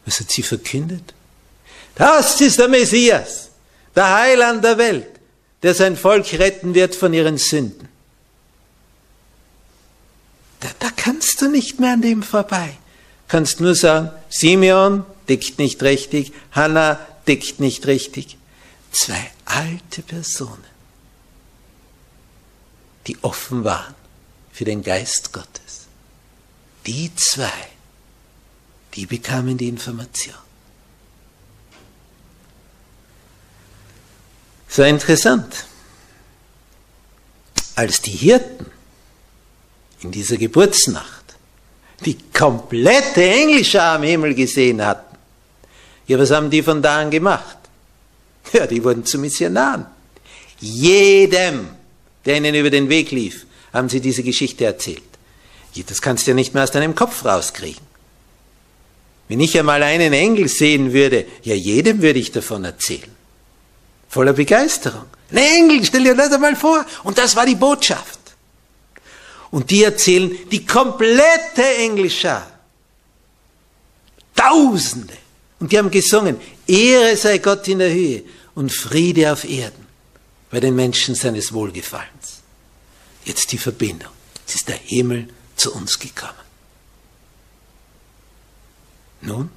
Was 0.05 0.21
hat 0.21 0.31
sie 0.31 0.43
verkündet? 0.43 1.13
Das 1.95 2.39
ist 2.39 2.59
der 2.59 2.69
Messias, 2.69 3.49
der 3.93 4.13
Heiland 4.13 4.63
der 4.63 4.77
Welt, 4.77 5.14
der 5.65 5.73
sein 5.73 5.97
Volk 5.97 6.31
retten 6.33 6.75
wird 6.75 6.93
von 6.93 7.11
ihren 7.11 7.39
Sünden. 7.39 7.89
Da, 10.59 10.69
da 10.77 10.91
kannst 10.95 11.41
du 11.41 11.49
nicht 11.49 11.79
mehr 11.79 11.93
an 11.93 12.03
dem 12.03 12.21
vorbei. 12.21 12.77
Kannst 13.27 13.61
nur 13.61 13.73
sagen, 13.73 14.11
Simeon 14.29 15.07
tickt 15.25 15.57
nicht 15.57 15.81
richtig, 15.81 16.33
Hannah 16.51 16.99
tickt 17.25 17.59
nicht 17.59 17.87
richtig. 17.87 18.37
Zwei 18.91 19.31
alte 19.45 20.03
Personen, 20.03 20.67
die 23.07 23.17
offen 23.23 23.63
waren 23.63 23.95
für 24.51 24.65
den 24.65 24.83
Geist 24.83 25.33
Gottes. 25.33 25.87
Die 26.85 27.09
zwei, 27.15 27.49
die 28.93 29.07
bekamen 29.07 29.57
die 29.57 29.69
Information. 29.69 30.44
So 34.75 34.83
interessant. 34.83 35.65
Als 37.75 38.01
die 38.01 38.11
Hirten 38.11 38.65
in 40.01 40.11
dieser 40.11 40.35
Geburtsnacht 40.35 41.23
die 42.03 42.17
komplette 42.33 43.23
Englische 43.23 43.81
am 43.81 44.03
Himmel 44.03 44.35
gesehen 44.35 44.85
hatten, 44.85 45.15
ja, 46.07 46.19
was 46.19 46.31
haben 46.31 46.49
die 46.49 46.61
von 46.61 46.81
da 46.81 46.99
an 46.99 47.09
gemacht? 47.09 47.57
Ja, 48.51 48.67
die 48.67 48.83
wurden 48.83 49.05
zu 49.05 49.17
Missionaren. 49.17 49.85
Jedem, 50.59 51.69
der 52.25 52.35
ihnen 52.35 52.53
über 52.53 52.69
den 52.69 52.89
Weg 52.89 53.11
lief, 53.11 53.45
haben 53.71 53.87
sie 53.87 54.01
diese 54.01 54.23
Geschichte 54.23 54.65
erzählt. 54.65 55.03
Das 55.87 56.01
kannst 56.01 56.27
du 56.27 56.31
ja 56.31 56.35
nicht 56.35 56.53
mehr 56.53 56.63
aus 56.63 56.71
deinem 56.71 56.95
Kopf 56.95 57.23
rauskriegen. 57.23 57.85
Wenn 59.29 59.39
ich 59.39 59.57
einmal 59.57 59.81
einen 59.83 60.11
Engel 60.11 60.49
sehen 60.49 60.91
würde, 60.91 61.25
ja, 61.43 61.55
jedem 61.55 62.01
würde 62.01 62.19
ich 62.19 62.33
davon 62.33 62.65
erzählen 62.65 63.14
voller 64.09 64.33
Begeisterung. 64.33 65.05
Ein 65.31 65.37
Engel, 65.37 65.85
stell 65.85 66.03
dir 66.03 66.15
das 66.15 66.31
einmal 66.31 66.55
vor. 66.55 66.85
Und 67.03 67.17
das 67.17 67.35
war 67.35 67.45
die 67.45 67.55
Botschaft. 67.55 68.19
Und 69.51 69.69
die 69.71 69.83
erzählen 69.83 70.37
die 70.51 70.65
komplette 70.65 71.63
Englischer. 71.77 72.45
Tausende. 74.35 75.13
Und 75.59 75.71
die 75.71 75.77
haben 75.77 75.89
gesungen, 75.89 76.39
Ehre 76.67 77.15
sei 77.15 77.37
Gott 77.37 77.67
in 77.67 77.79
der 77.79 77.91
Höhe 77.91 78.23
und 78.53 78.71
Friede 78.71 79.31
auf 79.31 79.43
Erden 79.43 79.85
bei 80.49 80.59
den 80.59 80.75
Menschen 80.75 81.15
seines 81.15 81.53
Wohlgefallens. 81.53 82.41
Jetzt 83.23 83.51
die 83.51 83.57
Verbindung. 83.57 84.11
Es 84.47 84.55
ist 84.55 84.67
der 84.67 84.77
Himmel 84.77 85.27
zu 85.55 85.73
uns 85.73 85.97
gekommen. 85.97 86.33
Nun, 89.21 89.49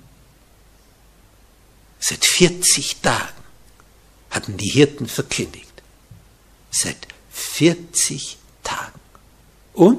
seit 1.99 2.25
40 2.25 3.01
Tagen 3.01 3.38
hatten 4.39 4.57
die 4.57 4.69
Hirten 4.69 5.09
verkündigt. 5.09 5.83
Seit 6.71 7.09
40 7.33 8.37
Tagen. 8.63 9.01
Und? 9.75 9.99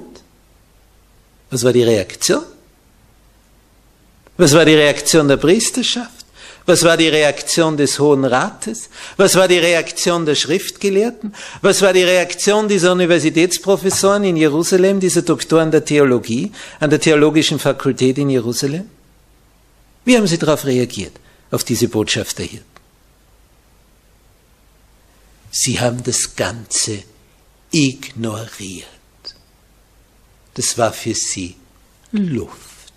Was 1.49 1.65
war 1.65 1.73
die 1.73 1.83
Reaktion? 1.83 2.43
Was 4.37 4.53
war 4.53 4.63
die 4.63 4.75
Reaktion 4.75 5.27
der 5.27 5.35
Priesterschaft? 5.35 6.25
Was 6.65 6.83
war 6.83 6.95
die 6.95 7.09
Reaktion 7.09 7.75
des 7.75 7.99
Hohen 7.99 8.23
Rates? 8.23 8.89
Was 9.17 9.35
war 9.35 9.49
die 9.49 9.57
Reaktion 9.57 10.25
der 10.25 10.35
Schriftgelehrten? 10.35 11.33
Was 11.61 11.81
war 11.81 11.91
die 11.91 12.03
Reaktion 12.03 12.69
dieser 12.69 12.93
Universitätsprofessoren 12.93 14.23
in 14.23 14.37
Jerusalem, 14.37 15.01
dieser 15.01 15.23
Doktoren 15.23 15.71
der 15.71 15.83
Theologie 15.83 16.53
an 16.79 16.89
der 16.89 17.01
Theologischen 17.01 17.59
Fakultät 17.59 18.17
in 18.17 18.29
Jerusalem? 18.29 18.89
Wie 20.05 20.15
haben 20.15 20.27
sie 20.27 20.37
darauf 20.37 20.65
reagiert, 20.65 21.13
auf 21.51 21.65
diese 21.65 21.89
Botschaft 21.89 22.37
der 22.37 22.45
Hirten? 22.45 22.68
Sie 25.51 25.79
haben 25.79 26.03
das 26.03 26.35
Ganze 26.35 27.03
ignoriert. 27.71 28.87
Das 30.53 30.77
war 30.77 30.93
für 30.93 31.13
sie 31.13 31.55
Luft. 32.11 32.93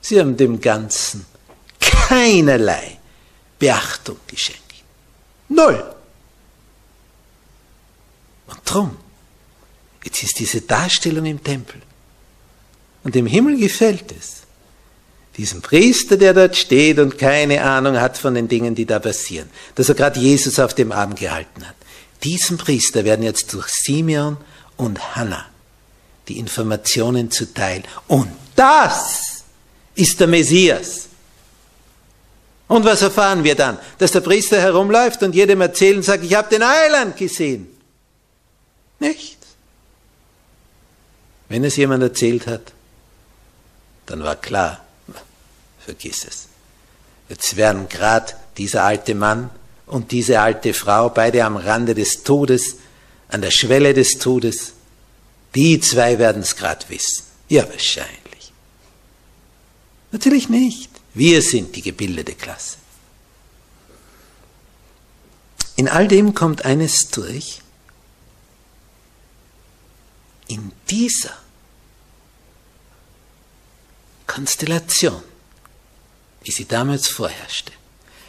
Sie 0.00 0.20
haben 0.20 0.36
dem 0.36 0.60
Ganzen 0.60 1.24
keinerlei 1.80 2.98
Beachtung 3.58 4.18
geschenkt. 4.26 4.60
Null. 5.48 5.94
Und 8.46 8.60
drum, 8.64 8.96
jetzt 10.04 10.22
ist 10.22 10.38
diese 10.38 10.60
Darstellung 10.60 11.24
im 11.24 11.42
Tempel. 11.42 11.80
Und 13.02 13.14
dem 13.14 13.26
Himmel 13.26 13.58
gefällt 13.58 14.12
es, 14.12 14.43
diesem 15.36 15.62
Priester, 15.62 16.16
der 16.16 16.32
dort 16.34 16.56
steht 16.56 16.98
und 16.98 17.18
keine 17.18 17.62
Ahnung 17.62 18.00
hat 18.00 18.18
von 18.18 18.34
den 18.34 18.48
Dingen, 18.48 18.74
die 18.74 18.86
da 18.86 18.98
passieren, 18.98 19.50
dass 19.74 19.88
er 19.88 19.94
gerade 19.94 20.20
Jesus 20.20 20.58
auf 20.58 20.74
dem 20.74 20.92
Arm 20.92 21.14
gehalten 21.14 21.66
hat. 21.66 21.74
Diesem 22.22 22.56
Priester 22.56 23.04
werden 23.04 23.22
jetzt 23.22 23.52
durch 23.52 23.68
Simeon 23.68 24.36
und 24.76 25.16
Hannah 25.16 25.46
die 26.28 26.38
Informationen 26.38 27.30
zuteil. 27.30 27.82
Und 28.06 28.30
das 28.56 29.44
ist 29.94 30.20
der 30.20 30.26
Messias. 30.26 31.08
Und 32.66 32.84
was 32.84 33.02
erfahren 33.02 33.44
wir 33.44 33.54
dann? 33.54 33.78
Dass 33.98 34.12
der 34.12 34.20
Priester 34.20 34.60
herumläuft 34.60 35.22
und 35.22 35.34
jedem 35.34 35.60
erzählt 35.60 35.96
und 35.96 36.02
sagt, 36.02 36.24
ich 36.24 36.34
habe 36.34 36.48
den 36.48 36.66
Heiland 36.66 37.16
gesehen. 37.16 37.68
Nicht? 39.00 39.38
Wenn 41.48 41.62
es 41.64 41.76
jemand 41.76 42.02
erzählt 42.02 42.46
hat, 42.46 42.72
dann 44.06 44.22
war 44.22 44.36
klar, 44.36 44.83
vergiss 45.84 46.24
es. 46.24 46.48
Jetzt 47.28 47.56
werden 47.56 47.88
gerade 47.88 48.34
dieser 48.56 48.84
alte 48.84 49.14
Mann 49.14 49.50
und 49.86 50.12
diese 50.12 50.40
alte 50.40 50.74
Frau, 50.74 51.08
beide 51.08 51.44
am 51.44 51.56
Rande 51.56 51.94
des 51.94 52.22
Todes, 52.22 52.76
an 53.28 53.42
der 53.42 53.50
Schwelle 53.50 53.94
des 53.94 54.18
Todes, 54.18 54.72
die 55.54 55.80
zwei 55.80 56.18
werden 56.18 56.42
es 56.42 56.56
gerade 56.56 56.88
wissen. 56.88 57.24
Ja, 57.48 57.68
wahrscheinlich. 57.68 58.52
Natürlich 60.10 60.48
nicht. 60.48 60.90
Wir 61.12 61.42
sind 61.42 61.76
die 61.76 61.82
gebildete 61.82 62.34
Klasse. 62.34 62.78
In 65.76 65.88
all 65.88 66.08
dem 66.08 66.34
kommt 66.34 66.64
eines 66.64 67.08
durch. 67.10 67.60
In 70.46 70.72
dieser 70.88 71.36
Konstellation 74.26 75.22
wie 76.44 76.50
sie 76.50 76.66
damals 76.66 77.08
vorherrschte. 77.08 77.72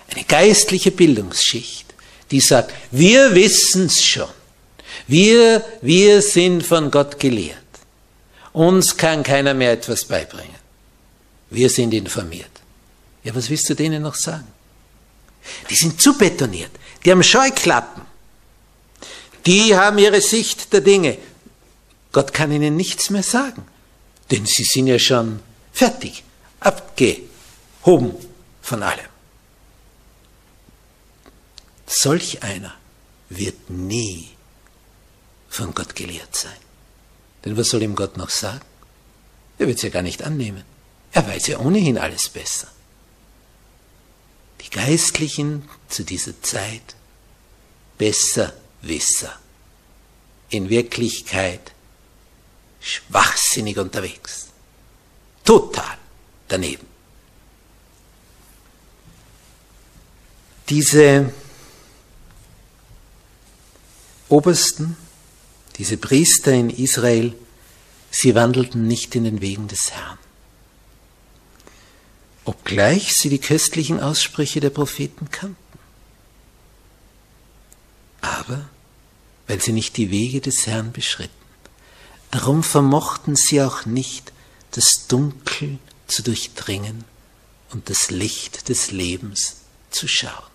Eine 0.10 0.24
geistliche 0.24 0.92
Bildungsschicht, 0.92 1.94
die 2.32 2.40
sagt, 2.40 2.74
wir 2.92 3.36
wissen's 3.36 4.04
schon. 4.04 4.30
Wir, 5.08 5.64
wir 5.82 6.22
sind 6.22 6.66
von 6.66 6.90
Gott 6.90 7.20
gelehrt. 7.20 7.58
Uns 8.54 8.96
kann 8.98 9.24
keiner 9.24 9.54
mehr 9.54 9.74
etwas 9.74 10.06
beibringen. 10.06 10.56
Wir 11.50 11.70
sind 11.70 11.94
informiert. 11.94 12.50
Ja, 13.24 13.36
was 13.36 13.50
willst 13.50 13.70
du 13.70 13.76
denen 13.76 14.02
noch 14.02 14.16
sagen? 14.16 14.48
Die 15.70 15.76
sind 15.76 16.02
zu 16.02 16.18
betoniert. 16.18 16.72
Die 17.04 17.12
haben 17.12 17.24
Scheuklappen. 17.24 18.04
Die 19.46 19.76
haben 19.76 19.98
ihre 19.98 20.22
Sicht 20.22 20.74
der 20.74 20.82
Dinge. 20.82 21.18
Gott 22.12 22.34
kann 22.34 22.52
ihnen 22.52 22.76
nichts 22.76 23.10
mehr 23.10 23.24
sagen. 23.24 23.64
Denn 24.32 24.46
sie 24.46 24.64
sind 24.64 24.88
ja 24.88 24.98
schon 24.98 25.40
fertig, 25.72 26.24
abgehoben 27.86 28.16
von 28.62 28.84
allem. 28.84 29.06
Solch 31.86 32.42
einer 32.42 32.74
wird 33.30 33.70
nie 33.70 34.30
von 35.50 35.74
Gott 35.74 35.96
gelehrt 35.96 36.36
sein. 36.36 36.58
Denn 37.44 37.56
was 37.58 37.70
soll 37.70 37.84
ihm 37.84 37.96
Gott 37.96 38.18
noch 38.18 38.30
sagen? 38.30 38.66
Er 39.60 39.68
wird 39.68 39.78
es 39.78 39.84
ja 39.84 39.90
gar 39.90 40.02
nicht 40.02 40.24
annehmen. 40.24 40.64
Er 41.12 41.28
weiß 41.28 41.48
ja 41.48 41.60
ohnehin 41.60 41.98
alles 41.98 42.30
besser. 42.30 42.68
Die 44.62 44.70
Geistlichen 44.70 45.70
zu 45.88 46.04
dieser 46.04 46.42
Zeit 46.42 46.96
Besserwisser. 47.98 49.40
In 50.50 50.70
Wirklichkeit 50.70 51.72
schwachsinnig 52.82 53.78
unterwegs. 53.78 54.48
Total 55.44 55.98
daneben. 56.48 56.95
Diese 60.70 61.32
Obersten, 64.30 64.98
diese 65.78 65.98
Priester 65.98 66.52
in 66.52 66.70
Israel, 66.70 67.36
sie 68.10 68.34
wandelten 68.34 68.88
nicht 68.88 69.16
in 69.16 69.26
den 69.26 69.42
Wegen 69.42 69.68
des 69.68 69.92
Herrn. 69.92 70.18
Obgleich 72.46 73.16
sie 73.16 73.30
die 73.30 73.40
köstlichen 73.40 74.00
Aussprüche 74.00 74.60
der 74.60 74.70
Propheten 74.70 75.30
kannten. 75.30 75.58
Aber 78.22 78.70
weil 79.48 79.62
sie 79.62 79.74
nicht 79.74 79.98
die 79.98 80.10
Wege 80.10 80.42
des 80.42 80.66
Herrn 80.66 80.92
beschritten. 80.92 81.34
Darum 82.32 82.64
vermochten 82.64 83.36
sie 83.36 83.62
auch 83.62 83.86
nicht, 83.86 84.34
das 84.72 85.08
Dunkel 85.08 85.78
zu 86.08 86.24
durchdringen 86.24 87.04
und 87.72 87.90
das 87.90 88.10
Licht 88.10 88.70
des 88.70 88.92
Lebens 88.92 89.58
zu 89.90 90.08
schauen. 90.08 90.55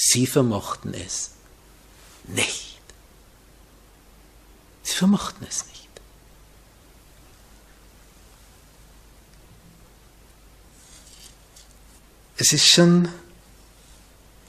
Sie 0.00 0.28
vermochten 0.28 0.94
es 0.94 1.32
nicht. 2.28 2.78
Sie 4.84 4.94
vermochten 4.94 5.44
es 5.48 5.66
nicht. 5.66 5.88
Es 12.36 12.52
ist 12.52 12.68
schon 12.68 13.08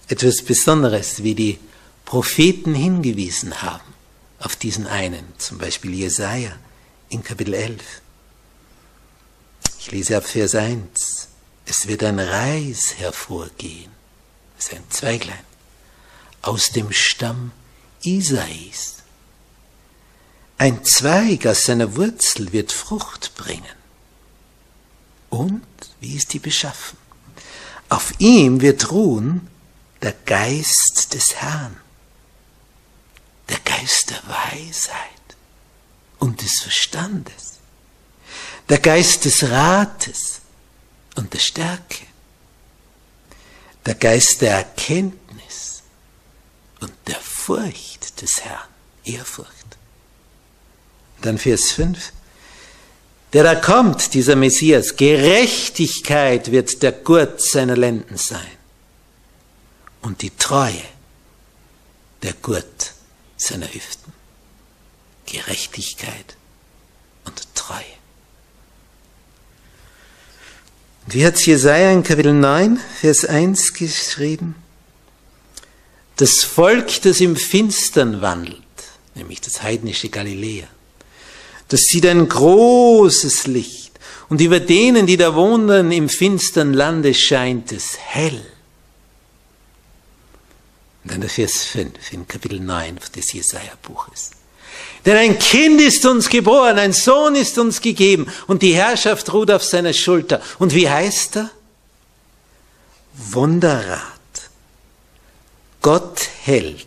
etwas 0.08 0.44
Besonderes, 0.44 1.24
wie 1.24 1.34
die 1.34 1.60
Propheten 2.06 2.76
hingewiesen 2.76 3.64
haben 3.64 3.96
auf 4.38 4.56
diesen 4.56 4.86
einen, 4.86 5.34
zum 5.40 5.58
Beispiel 5.58 5.96
Jesaja 5.96 6.56
in 7.10 7.24
Kapitel 7.24 7.56
11. 7.56 7.82
Ich 9.80 9.90
lese 9.90 10.16
ab 10.16 10.26
Vers 10.26 10.54
1. 10.54 11.28
Es 11.66 11.88
wird 11.88 12.04
ein 12.04 12.20
Reis 12.20 12.94
hervorgehen, 13.00 13.92
ist 14.60 14.74
ein 14.74 14.84
Zweiglein, 14.90 15.46
aus 16.42 16.72
dem 16.72 16.92
Stamm 16.92 17.52
Isais 18.04 19.00
ein 20.60 20.84
Zweig 20.84 21.48
aus 21.48 21.66
seiner 21.66 21.96
Wurzel 21.96 22.52
wird 22.52 22.74
Frucht 22.74 23.34
bringen. 23.36 23.64
Und 25.30 25.64
wie 26.02 26.18
ist 26.18 26.34
die 26.34 26.40
beschaffen? 26.40 26.98
Auf 27.88 28.12
ihm 28.20 28.60
wird 28.60 28.92
ruhen 28.92 29.48
der 30.02 30.12
Geist 30.12 31.14
des 31.14 31.36
Herrn, 31.36 31.78
der 33.48 33.60
Geist 33.60 34.10
der 34.10 34.22
Weisheit 34.28 35.38
und 36.20 36.42
des 36.42 36.60
Verstandes, 36.62 37.60
der 38.68 38.80
Geist 38.80 39.24
des 39.24 39.44
Rates 39.50 40.42
und 41.16 41.34
der 41.34 41.40
Stärke, 41.40 42.06
der 43.86 43.96
Geist 43.96 44.42
der 44.42 44.54
Erkenntnis 44.54 45.84
und 46.80 46.92
der 47.08 47.20
Furcht 47.20 48.22
des 48.22 48.44
Herrn, 48.44 48.68
Ehrfurcht. 49.04 49.78
Dann 51.22 51.38
Vers 51.38 51.72
5. 51.72 52.14
Der 53.34 53.44
da 53.44 53.56
kommt, 53.56 54.14
dieser 54.14 54.36
Messias, 54.36 54.96
Gerechtigkeit 54.96 56.52
wird 56.52 56.82
der 56.82 56.92
Gurt 56.92 57.42
seiner 57.42 57.76
Lenden 57.76 58.18
sein. 58.18 58.58
Und 60.02 60.22
die 60.22 60.32
Treue 60.32 60.82
der 62.24 62.34
Gurt 62.34 62.94
seiner 63.38 63.68
Hüften. 63.68 64.14
Gerechtigkeit 65.26 66.38
und 67.26 67.56
Treue. 67.56 67.99
Wie 71.12 71.26
hat 71.26 71.44
Jesaja 71.44 71.92
in 71.92 72.04
Kapitel 72.04 72.34
9, 72.34 72.80
Vers 73.02 73.26
1 73.26 73.74
geschrieben? 73.74 74.54
Das 76.18 76.44
Volk, 76.44 77.02
das 77.02 77.20
im 77.20 77.36
Finstern 77.36 78.22
wandelt, 78.22 78.62
nämlich 79.16 79.42
das 79.42 79.64
heidnische 79.64 80.10
Galiläa, 80.10 80.68
das 81.68 81.82
sieht 81.86 82.06
ein 82.06 82.30
großes 82.30 83.48
Licht. 83.48 83.94
Und 84.28 84.40
über 84.40 84.60
denen, 84.60 85.08
die 85.08 85.18
da 85.18 85.34
wohnen 85.34 85.92
im 85.92 86.10
finstern 86.10 86.74
Lande, 86.74 87.16
scheint 87.16 87.72
es 87.72 87.98
hell. 87.98 88.46
Und 91.04 91.12
dann 91.12 91.22
der 91.22 91.30
Vers 91.32 91.64
5 91.64 92.14
in 92.14 92.28
Kapitel 92.28 92.60
9 92.60 93.00
des 93.16 93.34
Jesaja-Buches. 93.34 94.30
Denn 95.06 95.18
ein 95.18 95.40
Kind 95.40 95.80
ist 95.80 96.06
uns 96.06 96.30
geboren, 96.30 96.78
ein 96.78 96.94
Sohn 96.94 97.36
ist 97.36 97.58
uns 97.58 97.82
gegeben 97.82 98.28
und 98.48 98.62
die 98.62 98.74
Herrschaft 98.74 99.32
ruht 99.34 99.50
auf 99.50 99.64
seiner 99.64 99.94
Schulter. 99.94 100.42
Und 100.60 100.74
wie 100.74 100.90
heißt 100.90 101.38
er? 101.38 101.52
Wunderrat. 103.14 104.02
Gott 105.82 106.28
hält. 106.44 106.86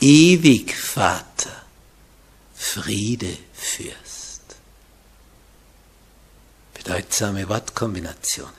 Ewig 0.00 0.74
Vater. 0.74 1.62
Friedefürst. 2.54 4.42
Bedeutsame 6.74 7.48
Wortkombinationen. 7.48 8.58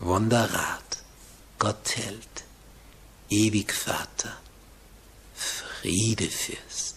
Wunderrat, 0.00 1.02
Gott 1.58 1.96
hält, 1.96 2.44
Ewigvater, 3.30 4.36
Friedefürst. 5.84 6.96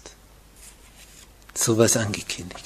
So 1.53 1.77
was 1.77 1.97
angekündigt. 1.97 2.63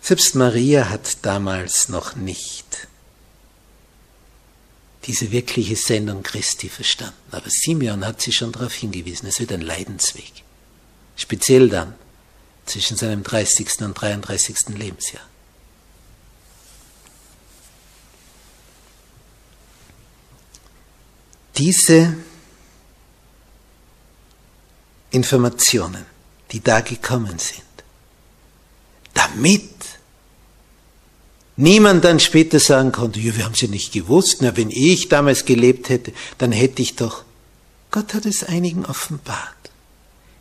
Selbst 0.00 0.34
Maria 0.34 0.88
hat 0.88 1.24
damals 1.24 1.88
noch 1.88 2.16
nicht 2.16 2.88
diese 5.04 5.30
wirkliche 5.30 5.76
Sendung 5.76 6.24
Christi 6.24 6.68
verstanden. 6.68 7.14
Aber 7.30 7.48
Simeon 7.48 8.04
hat 8.04 8.20
sie 8.20 8.32
schon 8.32 8.50
darauf 8.50 8.74
hingewiesen, 8.74 9.28
es 9.28 9.38
wird 9.38 9.52
ein 9.52 9.60
Leidensweg. 9.60 10.32
Speziell 11.14 11.68
dann 11.68 11.94
zwischen 12.64 12.96
seinem 12.96 13.22
30. 13.22 13.82
und 13.82 13.94
33. 13.94 14.70
Lebensjahr. 14.70 15.28
Diese 21.58 22.14
Informationen, 25.10 26.04
die 26.52 26.60
da 26.60 26.80
gekommen 26.80 27.38
sind, 27.38 27.62
damit 29.14 29.70
niemand 31.56 32.04
dann 32.04 32.20
später 32.20 32.60
sagen 32.60 32.92
konnte, 32.92 33.20
ja, 33.20 33.34
wir 33.34 33.44
haben 33.44 33.54
es 33.54 33.62
ja 33.62 33.68
nicht 33.68 33.92
gewusst, 33.92 34.42
na, 34.42 34.56
wenn 34.56 34.70
ich 34.70 35.08
damals 35.08 35.44
gelebt 35.44 35.88
hätte, 35.88 36.12
dann 36.38 36.52
hätte 36.52 36.82
ich 36.82 36.96
doch. 36.96 37.24
Gott 37.90 38.12
hat 38.12 38.26
es 38.26 38.44
einigen 38.44 38.84
offenbart. 38.84 39.54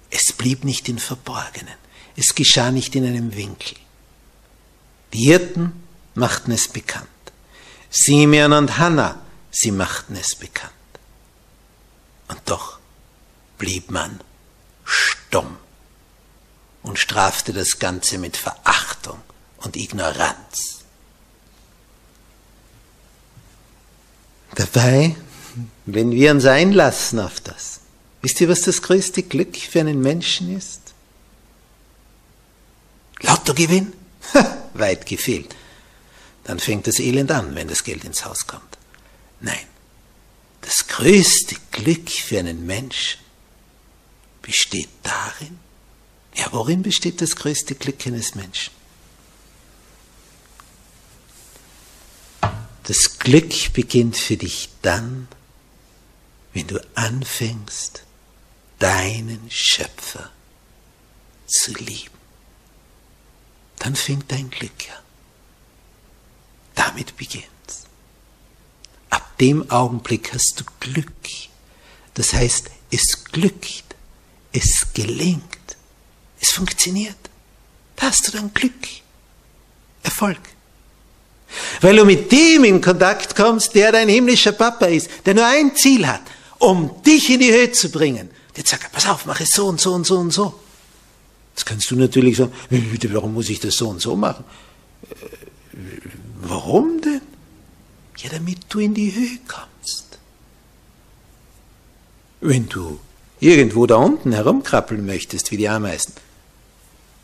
Es 0.10 0.34
blieb 0.34 0.65
nicht 0.65 0.89
in 0.89 0.99
Verborgenen. 0.99 1.75
Es 2.17 2.36
geschah 2.36 2.71
nicht 2.71 2.95
in 2.95 3.06
einem 3.06 3.36
Winkel. 3.36 3.78
Die 5.13 5.25
Hirten 5.25 5.71
machten 6.13 6.51
es 6.51 6.67
bekannt. 6.67 7.08
Simeon 7.89 8.54
und 8.54 8.78
Hannah, 8.78 9.21
sie 9.51 9.71
machten 9.71 10.15
es 10.15 10.36
bekannt. 10.36 10.74
Und 12.27 12.39
doch 12.45 12.79
blieb 13.57 13.91
man 13.91 14.19
stumm 14.83 15.57
und 16.83 16.99
strafte 16.99 17.53
das 17.53 17.79
Ganze 17.79 18.17
mit 18.17 18.38
Verachtung 18.38 19.19
und 19.57 19.75
Ignoranz. 19.75 20.79
Dabei, 24.53 25.15
wenn 25.85 26.11
wir 26.11 26.31
uns 26.31 26.45
einlassen 26.45 27.19
auf 27.19 27.41
das, 27.41 27.81
wisst 28.21 28.39
ihr, 28.39 28.49
was 28.49 28.61
das 28.61 28.81
größte 28.81 29.23
Glück 29.23 29.57
für 29.57 29.81
einen 29.81 30.01
Menschen 30.01 30.55
ist? 30.55 30.81
Lottogewinn? 33.21 33.93
Weit 34.73 35.05
gefehlt. 35.05 35.55
Dann 36.43 36.59
fängt 36.59 36.88
das 36.88 36.99
Elend 36.99 37.31
an, 37.31 37.55
wenn 37.55 37.67
das 37.67 37.83
Geld 37.83 38.03
ins 38.03 38.23
Haus 38.23 38.45
kommt. 38.47 38.77
Nein, 39.41 39.65
das 40.65 40.88
größte 40.88 41.56
Glück 41.71 42.10
für 42.10 42.39
einen 42.39 42.65
Menschen 42.65 43.19
besteht 44.41 44.89
darin, 45.04 45.60
ja, 46.36 46.51
worin 46.51 46.82
besteht 46.82 47.21
das 47.21 47.36
größte 47.36 47.75
Glück 47.75 48.06
eines 48.08 48.34
Menschen? 48.36 48.73
Das 52.84 53.19
Glück 53.19 53.73
beginnt 53.73 54.17
für 54.17 54.38
dich 54.38 54.69
dann, 54.82 55.28
wenn 56.54 56.67
du 56.67 56.80
anfängst, 56.95 58.04
deinen 58.80 59.49
Schöpfer 59.49 60.32
zu 61.45 61.73
lieben. 61.73 62.17
Dann 63.78 63.95
fängt 63.95 64.32
dein 64.32 64.49
Glück 64.49 64.89
an. 64.89 65.04
Damit 66.75 67.15
beginnt's. 67.17 67.55
Dem 69.39 69.69
Augenblick 69.69 70.34
hast 70.34 70.60
du 70.60 70.63
Glück. 70.80 71.12
Das 72.13 72.34
heißt, 72.34 72.69
es 72.91 73.26
glückt, 73.26 73.84
es 74.54 74.88
gelingt, 74.93 75.43
es 76.39 76.52
funktioniert. 76.52 77.17
Da 77.95 78.08
hast 78.08 78.28
du 78.28 78.32
dann 78.32 78.54
Glück, 78.54 78.74
Erfolg. 80.04 80.39
Weil 81.82 81.95
du 81.95 82.06
mit 82.06 82.32
dem 82.32 82.63
in 82.63 82.82
Kontakt 82.82 83.36
kommst, 83.36 83.76
der 83.76 83.91
dein 83.91 84.10
himmlischer 84.10 84.52
Papa 84.54 84.86
ist, 84.86 85.10
der 85.26 85.34
nur 85.34 85.45
ein 85.45 85.76
Ziel 85.76 86.08
hat, 86.08 86.21
um 86.60 87.02
dich 87.04 87.30
in 87.30 87.39
die 87.39 87.52
Höhe 87.52 87.71
zu 87.71 87.89
bringen. 87.89 88.30
Der 88.56 88.65
sagt, 88.65 88.91
pass 88.91 89.08
auf, 89.08 89.26
mach 89.26 89.39
es 89.41 89.52
so 89.52 89.67
und 89.67 89.80
so 89.80 89.93
und 89.93 90.06
so 90.06 90.17
und 90.17 90.32
so. 90.32 90.60
Das 91.54 91.65
kannst 91.65 91.89
du 91.91 91.95
natürlich 91.95 92.38
sagen, 92.38 92.54
bitte, 92.69 93.13
warum 93.13 93.34
muss 93.34 93.50
ich 93.50 93.60
das 93.60 93.76
so 93.76 93.89
und 93.89 94.02
so 94.02 94.15
machen? 94.15 94.43
Äh, 95.10 95.15
warum 96.41 97.02
denn? 97.02 97.21
Ja, 98.17 98.30
damit 98.30 98.60
du 98.69 98.80
in 98.80 98.93
die 98.93 99.13
Höhe 99.13 99.39
kommst. 99.47 100.19
Wenn 102.41 102.69
du 102.69 102.99
irgendwo 103.39 103.86
da 103.86 103.95
unten 103.95 104.32
herumkrabbeln 104.32 105.06
möchtest, 105.06 105.51
wie 105.51 105.58
die 105.58 105.69
Ameisen, 105.69 106.13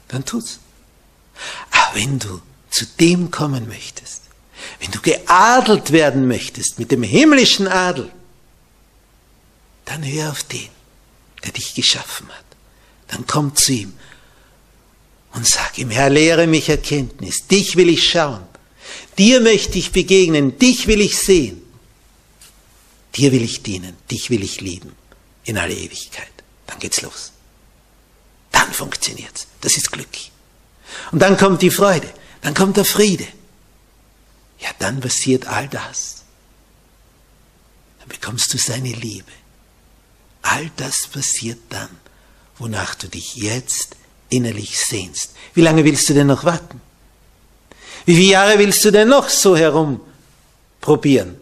dann 0.10 0.26
tut's. 0.26 0.60
Aber 1.72 1.96
wenn 1.96 2.20
du 2.20 2.42
zu 2.70 2.86
dem 3.00 3.32
kommen 3.32 3.68
möchtest, 3.68 4.24
wenn 4.80 4.92
du 4.92 5.02
geadelt 5.02 5.92
werden 5.92 6.28
möchtest 6.28 6.80
mit 6.80 6.92
dem 6.92 7.04
himmlischen 7.04 7.68
Adel, 7.68 8.12
dann 9.86 10.04
hör 10.06 10.32
auf 10.32 10.44
den, 10.44 10.70
der 11.44 11.52
dich 11.52 11.74
geschaffen 11.74 12.28
hat. 12.30 12.46
Dann 13.08 13.26
komm 13.28 13.56
zu 13.56 13.74
ihm 13.74 13.94
und 15.34 15.48
sag 15.48 15.78
ihm, 15.78 15.90
Herr, 15.90 16.10
lehre 16.10 16.48
mich 16.48 16.70
Erkenntnis, 16.70 17.48
dich 17.48 17.76
will 17.76 17.90
ich 17.90 18.10
schauen, 18.10 18.44
dir 19.18 19.42
möchte 19.42 19.78
ich 19.78 19.92
begegnen, 19.92 20.58
dich 20.58 20.88
will 20.88 21.02
ich 21.02 21.18
sehen, 21.20 21.62
dir 23.16 23.32
will 23.32 23.44
ich 23.44 23.64
dienen, 23.64 23.96
dich 24.10 24.30
will 24.30 24.44
ich 24.44 24.62
lieben 24.62 24.96
in 25.44 25.58
alle 25.58 25.74
Ewigkeit. 25.74 26.32
Dann 26.68 26.80
geht's 26.80 27.02
los. 27.02 27.32
Dann 28.52 28.72
funktioniert's. 28.72 29.48
Das 29.62 29.78
ist 29.78 29.92
Glück. 29.92 30.08
Und 31.12 31.20
dann 31.20 31.38
kommt 31.38 31.62
die 31.62 31.72
Freude, 31.72 32.12
dann 32.42 32.54
kommt 32.54 32.78
der 32.78 32.86
Friede. 32.86 33.28
Ja, 34.60 34.70
dann 34.80 35.00
passiert 35.00 35.48
all 35.48 35.68
das. 35.68 36.24
Dann 38.00 38.10
bekommst 38.10 38.54
du 38.54 38.58
seine 38.58 38.92
Liebe. 38.92 39.32
All 40.42 40.70
das 40.76 41.08
passiert 41.08 41.60
dann, 41.70 41.90
wonach 42.58 42.96
du 42.96 43.08
dich 43.08 43.36
jetzt 43.36 43.96
innerlich 44.30 44.80
sehnst. 44.80 45.34
Wie 45.54 45.62
lange 45.62 45.84
willst 45.84 46.10
du 46.10 46.14
denn 46.14 46.28
noch 46.28 46.46
warten? 46.46 46.82
Wie 48.06 48.16
viele 48.16 48.32
Jahre 48.32 48.60
willst 48.60 48.84
du 48.86 48.92
denn 48.92 49.10
noch 49.10 49.30
so 49.30 49.56
herumprobieren? 49.56 51.38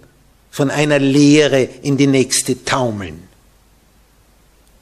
Von 0.52 0.72
einer 0.72 1.00
Lehre 1.00 1.64
in 1.64 1.98
die 1.98 2.08
nächste 2.08 2.66
taumeln. 2.66 3.28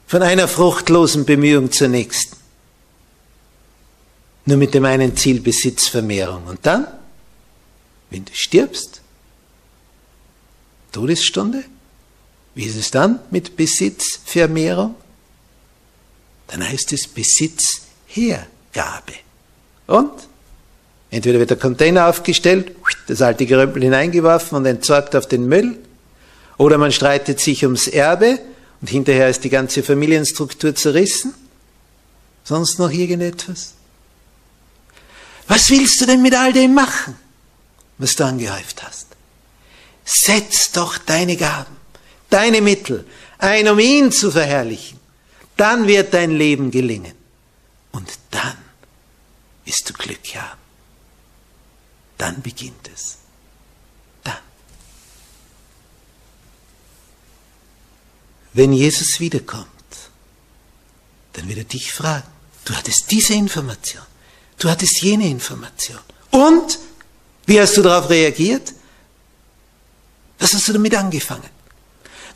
Von 0.06 0.22
einer 0.22 0.48
fruchtlosen 0.48 1.24
Bemühung 1.24 1.70
zur 1.70 1.88
nächsten. 1.88 2.36
Nur 4.46 4.56
mit 4.56 4.72
dem 4.72 4.86
einen 4.86 5.16
Ziel 5.16 5.40
Besitzvermehrung. 5.40 6.46
Und 6.46 6.64
dann, 6.64 6.86
wenn 8.10 8.24
du 8.24 8.32
stirbst, 8.34 9.02
Todesstunde, 10.92 11.64
wie 12.54 12.64
ist 12.64 12.76
es 12.76 12.90
dann 12.90 13.20
mit 13.30 13.56
Besitzvermehrung? 13.56 14.94
Dann 16.48 16.66
heißt 16.66 16.92
es 16.92 17.06
Besitzhergabe. 17.06 19.12
Und? 19.86 20.27
Entweder 21.10 21.38
wird 21.38 21.50
der 21.50 21.56
Container 21.56 22.08
aufgestellt, 22.08 22.72
das 23.06 23.22
alte 23.22 23.46
Gerömpel 23.46 23.82
hineingeworfen 23.82 24.58
und 24.58 24.66
entsorgt 24.66 25.16
auf 25.16 25.26
den 25.26 25.46
Müll, 25.46 25.78
oder 26.58 26.76
man 26.76 26.92
streitet 26.92 27.40
sich 27.40 27.64
ums 27.64 27.86
Erbe 27.86 28.40
und 28.80 28.90
hinterher 28.90 29.28
ist 29.28 29.44
die 29.44 29.48
ganze 29.48 29.82
Familienstruktur 29.82 30.74
zerrissen. 30.74 31.32
Sonst 32.44 32.78
noch 32.78 32.90
irgendetwas? 32.90 33.74
Was 35.46 35.70
willst 35.70 36.00
du 36.00 36.06
denn 36.06 36.20
mit 36.20 36.34
all 36.34 36.52
dem 36.52 36.74
machen, 36.74 37.16
was 37.96 38.14
du 38.16 38.24
angehäuft 38.24 38.82
hast? 38.82 39.06
Setz 40.04 40.72
doch 40.72 40.98
deine 40.98 41.36
Gaben, 41.36 41.76
deine 42.28 42.60
Mittel 42.60 43.04
ein, 43.38 43.68
um 43.68 43.78
ihn 43.78 44.10
zu 44.10 44.30
verherrlichen. 44.30 44.98
Dann 45.56 45.86
wird 45.86 46.12
dein 46.12 46.32
Leben 46.32 46.70
gelingen. 46.70 47.12
Und 47.92 48.08
dann 48.30 48.56
wirst 49.64 49.88
du 49.88 49.92
Glück 49.94 50.34
haben. 50.34 50.67
Dann 52.18 52.42
beginnt 52.42 52.90
es. 52.92 53.16
Dann. 54.24 54.36
Wenn 58.52 58.72
Jesus 58.72 59.20
wiederkommt, 59.20 59.68
dann 61.34 61.48
wird 61.48 61.58
er 61.58 61.64
dich 61.64 61.92
fragen. 61.92 62.26
Du 62.64 62.74
hattest 62.74 63.10
diese 63.10 63.34
Information. 63.34 64.02
Du 64.58 64.68
hattest 64.68 65.00
jene 65.00 65.28
Information. 65.28 66.00
Und? 66.30 66.78
Wie 67.46 67.58
hast 67.58 67.76
du 67.76 67.82
darauf 67.82 68.10
reagiert? 68.10 68.74
Was 70.38 70.52
hast 70.52 70.68
du 70.68 70.72
damit 70.72 70.94
angefangen? 70.94 71.48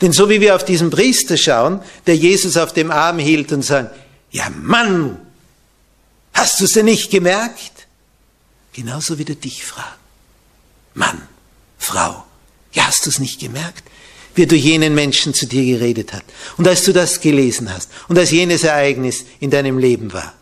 Denn 0.01 0.13
so 0.13 0.29
wie 0.29 0.41
wir 0.41 0.57
auf 0.57 0.65
diesen 0.65 0.91
Priester 0.91 1.37
schauen, 1.37 1.83
der 2.07 2.17
Jesus 2.17 2.57
auf 2.57 2.73
dem 2.73 2.91
Arm 2.91 3.19
hielt 3.19 3.53
und 3.53 3.63
sagt, 3.63 3.95
ja 4.31 4.49
Mann, 4.51 5.19
hast 6.33 6.61
du 6.61 6.65
es 6.65 6.73
denn 6.73 6.87
nicht 6.87 7.11
gemerkt? 7.11 7.82
Genauso 8.73 9.19
wird 9.19 9.31
er 9.31 9.35
dich 9.37 9.65
fragen. 9.65 10.01
Mann, 10.95 11.29
Frau, 11.79 12.25
ja 12.73 12.87
hast 12.87 13.07
du 13.07 13.11
es 13.11 13.19
nicht 13.19 13.41
gemerkt? 13.41 13.85
Wie 14.35 14.47
durch 14.47 14.63
jenen 14.63 14.95
Menschen 14.95 15.35
zu 15.35 15.47
dir 15.47 15.65
geredet 15.65 16.13
hat. 16.15 16.25
Und 16.57 16.67
als 16.67 16.85
du 16.85 16.93
das 16.93 17.21
gelesen 17.21 17.73
hast 17.73 17.91
und 18.09 18.19
als 18.19 18.31
jenes 18.31 18.63
Ereignis 18.65 19.25
in 19.41 19.51
deinem 19.51 19.79
Leben 19.79 20.13
war. 20.13 20.33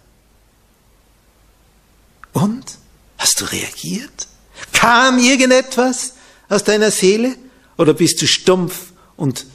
Und? 2.32 2.78
Hast 3.18 3.40
du 3.40 3.44
reagiert? 3.44 4.28
Kam 4.72 5.18
irgendetwas 5.18 6.14
aus 6.48 6.64
deiner 6.64 6.90
Seele? 6.90 7.36
Oder 7.76 7.94
bist 7.94 8.22
du 8.22 8.26
stumpf 8.26 8.92
und 9.16 9.46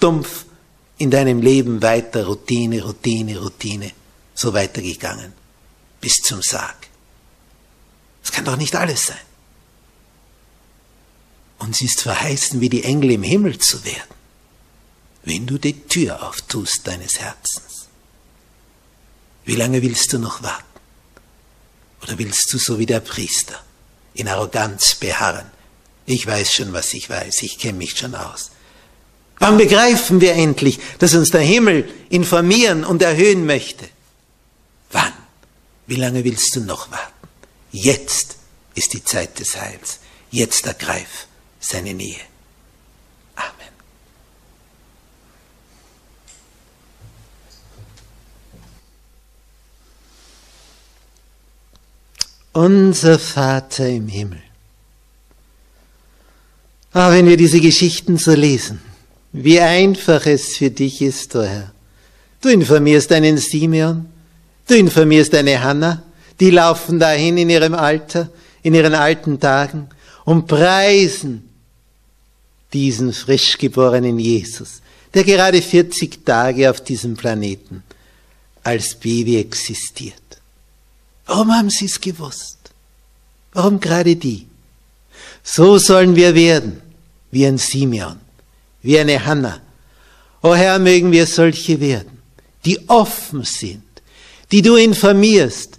dumpf 0.00 0.44
in 0.98 1.10
deinem 1.10 1.40
Leben 1.40 1.80
weiter, 1.82 2.26
Routine, 2.26 2.82
Routine, 2.82 3.38
Routine, 3.38 3.92
so 4.34 4.52
weitergegangen, 4.52 5.32
bis 6.00 6.16
zum 6.16 6.42
Sarg? 6.42 6.88
Das 8.24 8.32
kann 8.32 8.46
doch 8.46 8.56
nicht 8.56 8.74
alles 8.74 9.06
sein. 9.06 9.16
Uns 11.58 11.80
ist 11.82 12.02
verheißen, 12.02 12.60
wie 12.60 12.68
die 12.68 12.84
Engel 12.84 13.12
im 13.12 13.22
Himmel 13.22 13.58
zu 13.58 13.84
werden, 13.84 14.14
wenn 15.24 15.46
du 15.46 15.58
die 15.58 15.86
Tür 15.86 16.26
auftust 16.26 16.86
deines 16.86 17.20
Herzens. 17.20 17.86
Wie 19.44 19.56
lange 19.56 19.82
willst 19.82 20.12
du 20.12 20.18
noch 20.18 20.42
warten? 20.42 20.64
Oder 22.02 22.18
willst 22.18 22.52
du 22.52 22.58
so 22.58 22.78
wie 22.78 22.86
der 22.86 23.00
Priester 23.00 23.62
in 24.14 24.28
Arroganz 24.28 24.94
beharren? 24.96 25.46
Ich 26.06 26.26
weiß 26.26 26.52
schon, 26.52 26.72
was 26.72 26.92
ich 26.92 27.08
weiß, 27.08 27.42
ich 27.42 27.58
kenne 27.58 27.78
mich 27.78 27.96
schon 27.96 28.14
aus. 28.14 28.50
Wann 29.38 29.58
begreifen 29.58 30.20
wir 30.20 30.34
endlich, 30.34 30.80
dass 30.98 31.14
uns 31.14 31.30
der 31.30 31.40
Himmel 31.40 31.88
informieren 32.08 32.84
und 32.84 33.02
erhöhen 33.02 33.46
möchte? 33.46 33.88
Wann? 34.90 35.12
Wie 35.86 35.96
lange 35.96 36.24
willst 36.24 36.54
du 36.56 36.60
noch 36.60 36.90
warten? 36.90 37.13
Jetzt 37.74 38.36
ist 38.76 38.92
die 38.92 39.02
Zeit 39.02 39.40
des 39.40 39.60
Heils. 39.60 39.98
Jetzt 40.30 40.64
ergreif 40.64 41.26
seine 41.58 41.92
Nähe. 41.92 42.20
Amen. 43.34 43.74
Unser 52.52 53.18
Vater 53.18 53.88
im 53.88 54.06
Himmel, 54.06 54.40
Ah, 56.92 57.10
wenn 57.10 57.26
wir 57.26 57.36
diese 57.36 57.60
Geschichten 57.60 58.18
so 58.18 58.34
lesen, 58.34 58.80
wie 59.32 59.58
einfach 59.58 60.26
es 60.26 60.56
für 60.56 60.70
dich 60.70 61.02
ist, 61.02 61.34
o 61.34 61.40
oh 61.40 61.42
Herr. 61.42 61.72
Du 62.40 62.50
informierst 62.50 63.10
einen 63.10 63.36
Simeon, 63.38 64.06
du 64.68 64.74
informierst 64.76 65.34
eine 65.34 65.60
Hannah, 65.60 66.04
die 66.40 66.50
laufen 66.50 66.98
dahin 66.98 67.38
in 67.38 67.50
ihrem 67.50 67.74
Alter, 67.74 68.30
in 68.62 68.74
ihren 68.74 68.94
alten 68.94 69.38
Tagen 69.38 69.88
und 70.24 70.46
preisen 70.46 71.48
diesen 72.72 73.12
frisch 73.12 73.56
geborenen 73.58 74.18
Jesus, 74.18 74.82
der 75.12 75.24
gerade 75.24 75.62
40 75.62 76.24
Tage 76.24 76.68
auf 76.70 76.82
diesem 76.82 77.16
Planeten 77.16 77.84
als 78.64 78.94
Baby 78.96 79.38
existiert. 79.38 80.14
Warum 81.26 81.52
haben 81.52 81.70
sie 81.70 81.86
es 81.86 82.00
gewusst? 82.00 82.58
Warum 83.52 83.78
gerade 83.78 84.16
die? 84.16 84.46
So 85.42 85.78
sollen 85.78 86.16
wir 86.16 86.34
werden, 86.34 86.80
wie 87.30 87.46
ein 87.46 87.58
Simeon, 87.58 88.18
wie 88.82 88.98
eine 88.98 89.24
Hanna. 89.24 89.60
O 90.42 90.54
Herr, 90.54 90.78
mögen 90.78 91.12
wir 91.12 91.26
solche 91.26 91.80
werden, 91.80 92.18
die 92.64 92.88
offen 92.88 93.44
sind, 93.44 93.82
die 94.50 94.62
du 94.62 94.76
informierst, 94.76 95.73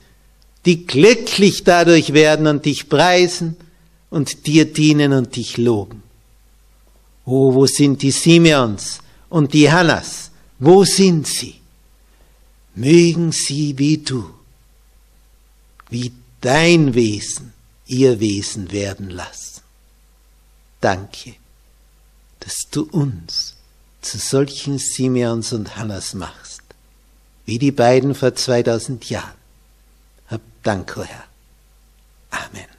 die 0.66 0.86
glücklich 0.86 1.64
dadurch 1.64 2.14
werden 2.14 2.48
und 2.48 2.66
dich 2.66 2.90
preisen 2.90 3.56
und 4.10 4.48
dir 4.48 4.66
dienen 4.66 5.14
und 5.14 5.36
dich 5.36 5.58
loben. 5.58 6.04
Oh, 7.26 7.54
wo 7.54 7.66
sind 7.66 8.02
die 8.02 8.12
Simeons 8.12 9.00
und 9.30 9.54
die 9.54 9.72
Hannas? 9.72 10.32
Wo 10.60 10.84
sind 10.84 11.28
sie? 11.28 11.56
Mögen 12.76 13.32
sie 13.32 13.78
wie 13.78 13.98
du, 13.98 14.30
wie 15.90 16.12
dein 16.42 16.94
Wesen, 16.94 17.54
ihr 17.88 18.20
Wesen 18.20 18.72
werden 18.72 19.10
lassen. 19.10 19.62
Danke, 20.82 21.36
dass 22.42 22.68
du 22.70 22.84
uns 22.84 23.56
zu 24.02 24.18
solchen 24.18 24.78
Simeons 24.78 25.54
und 25.54 25.78
Hannas 25.78 26.14
machst, 26.14 26.62
wie 27.46 27.58
die 27.58 27.72
beiden 27.72 28.14
vor 28.14 28.36
2000 28.36 29.10
Jahren. 29.10 29.45
Danke, 30.66 31.06
Herr. 31.06 31.26
Amen. 32.32 32.75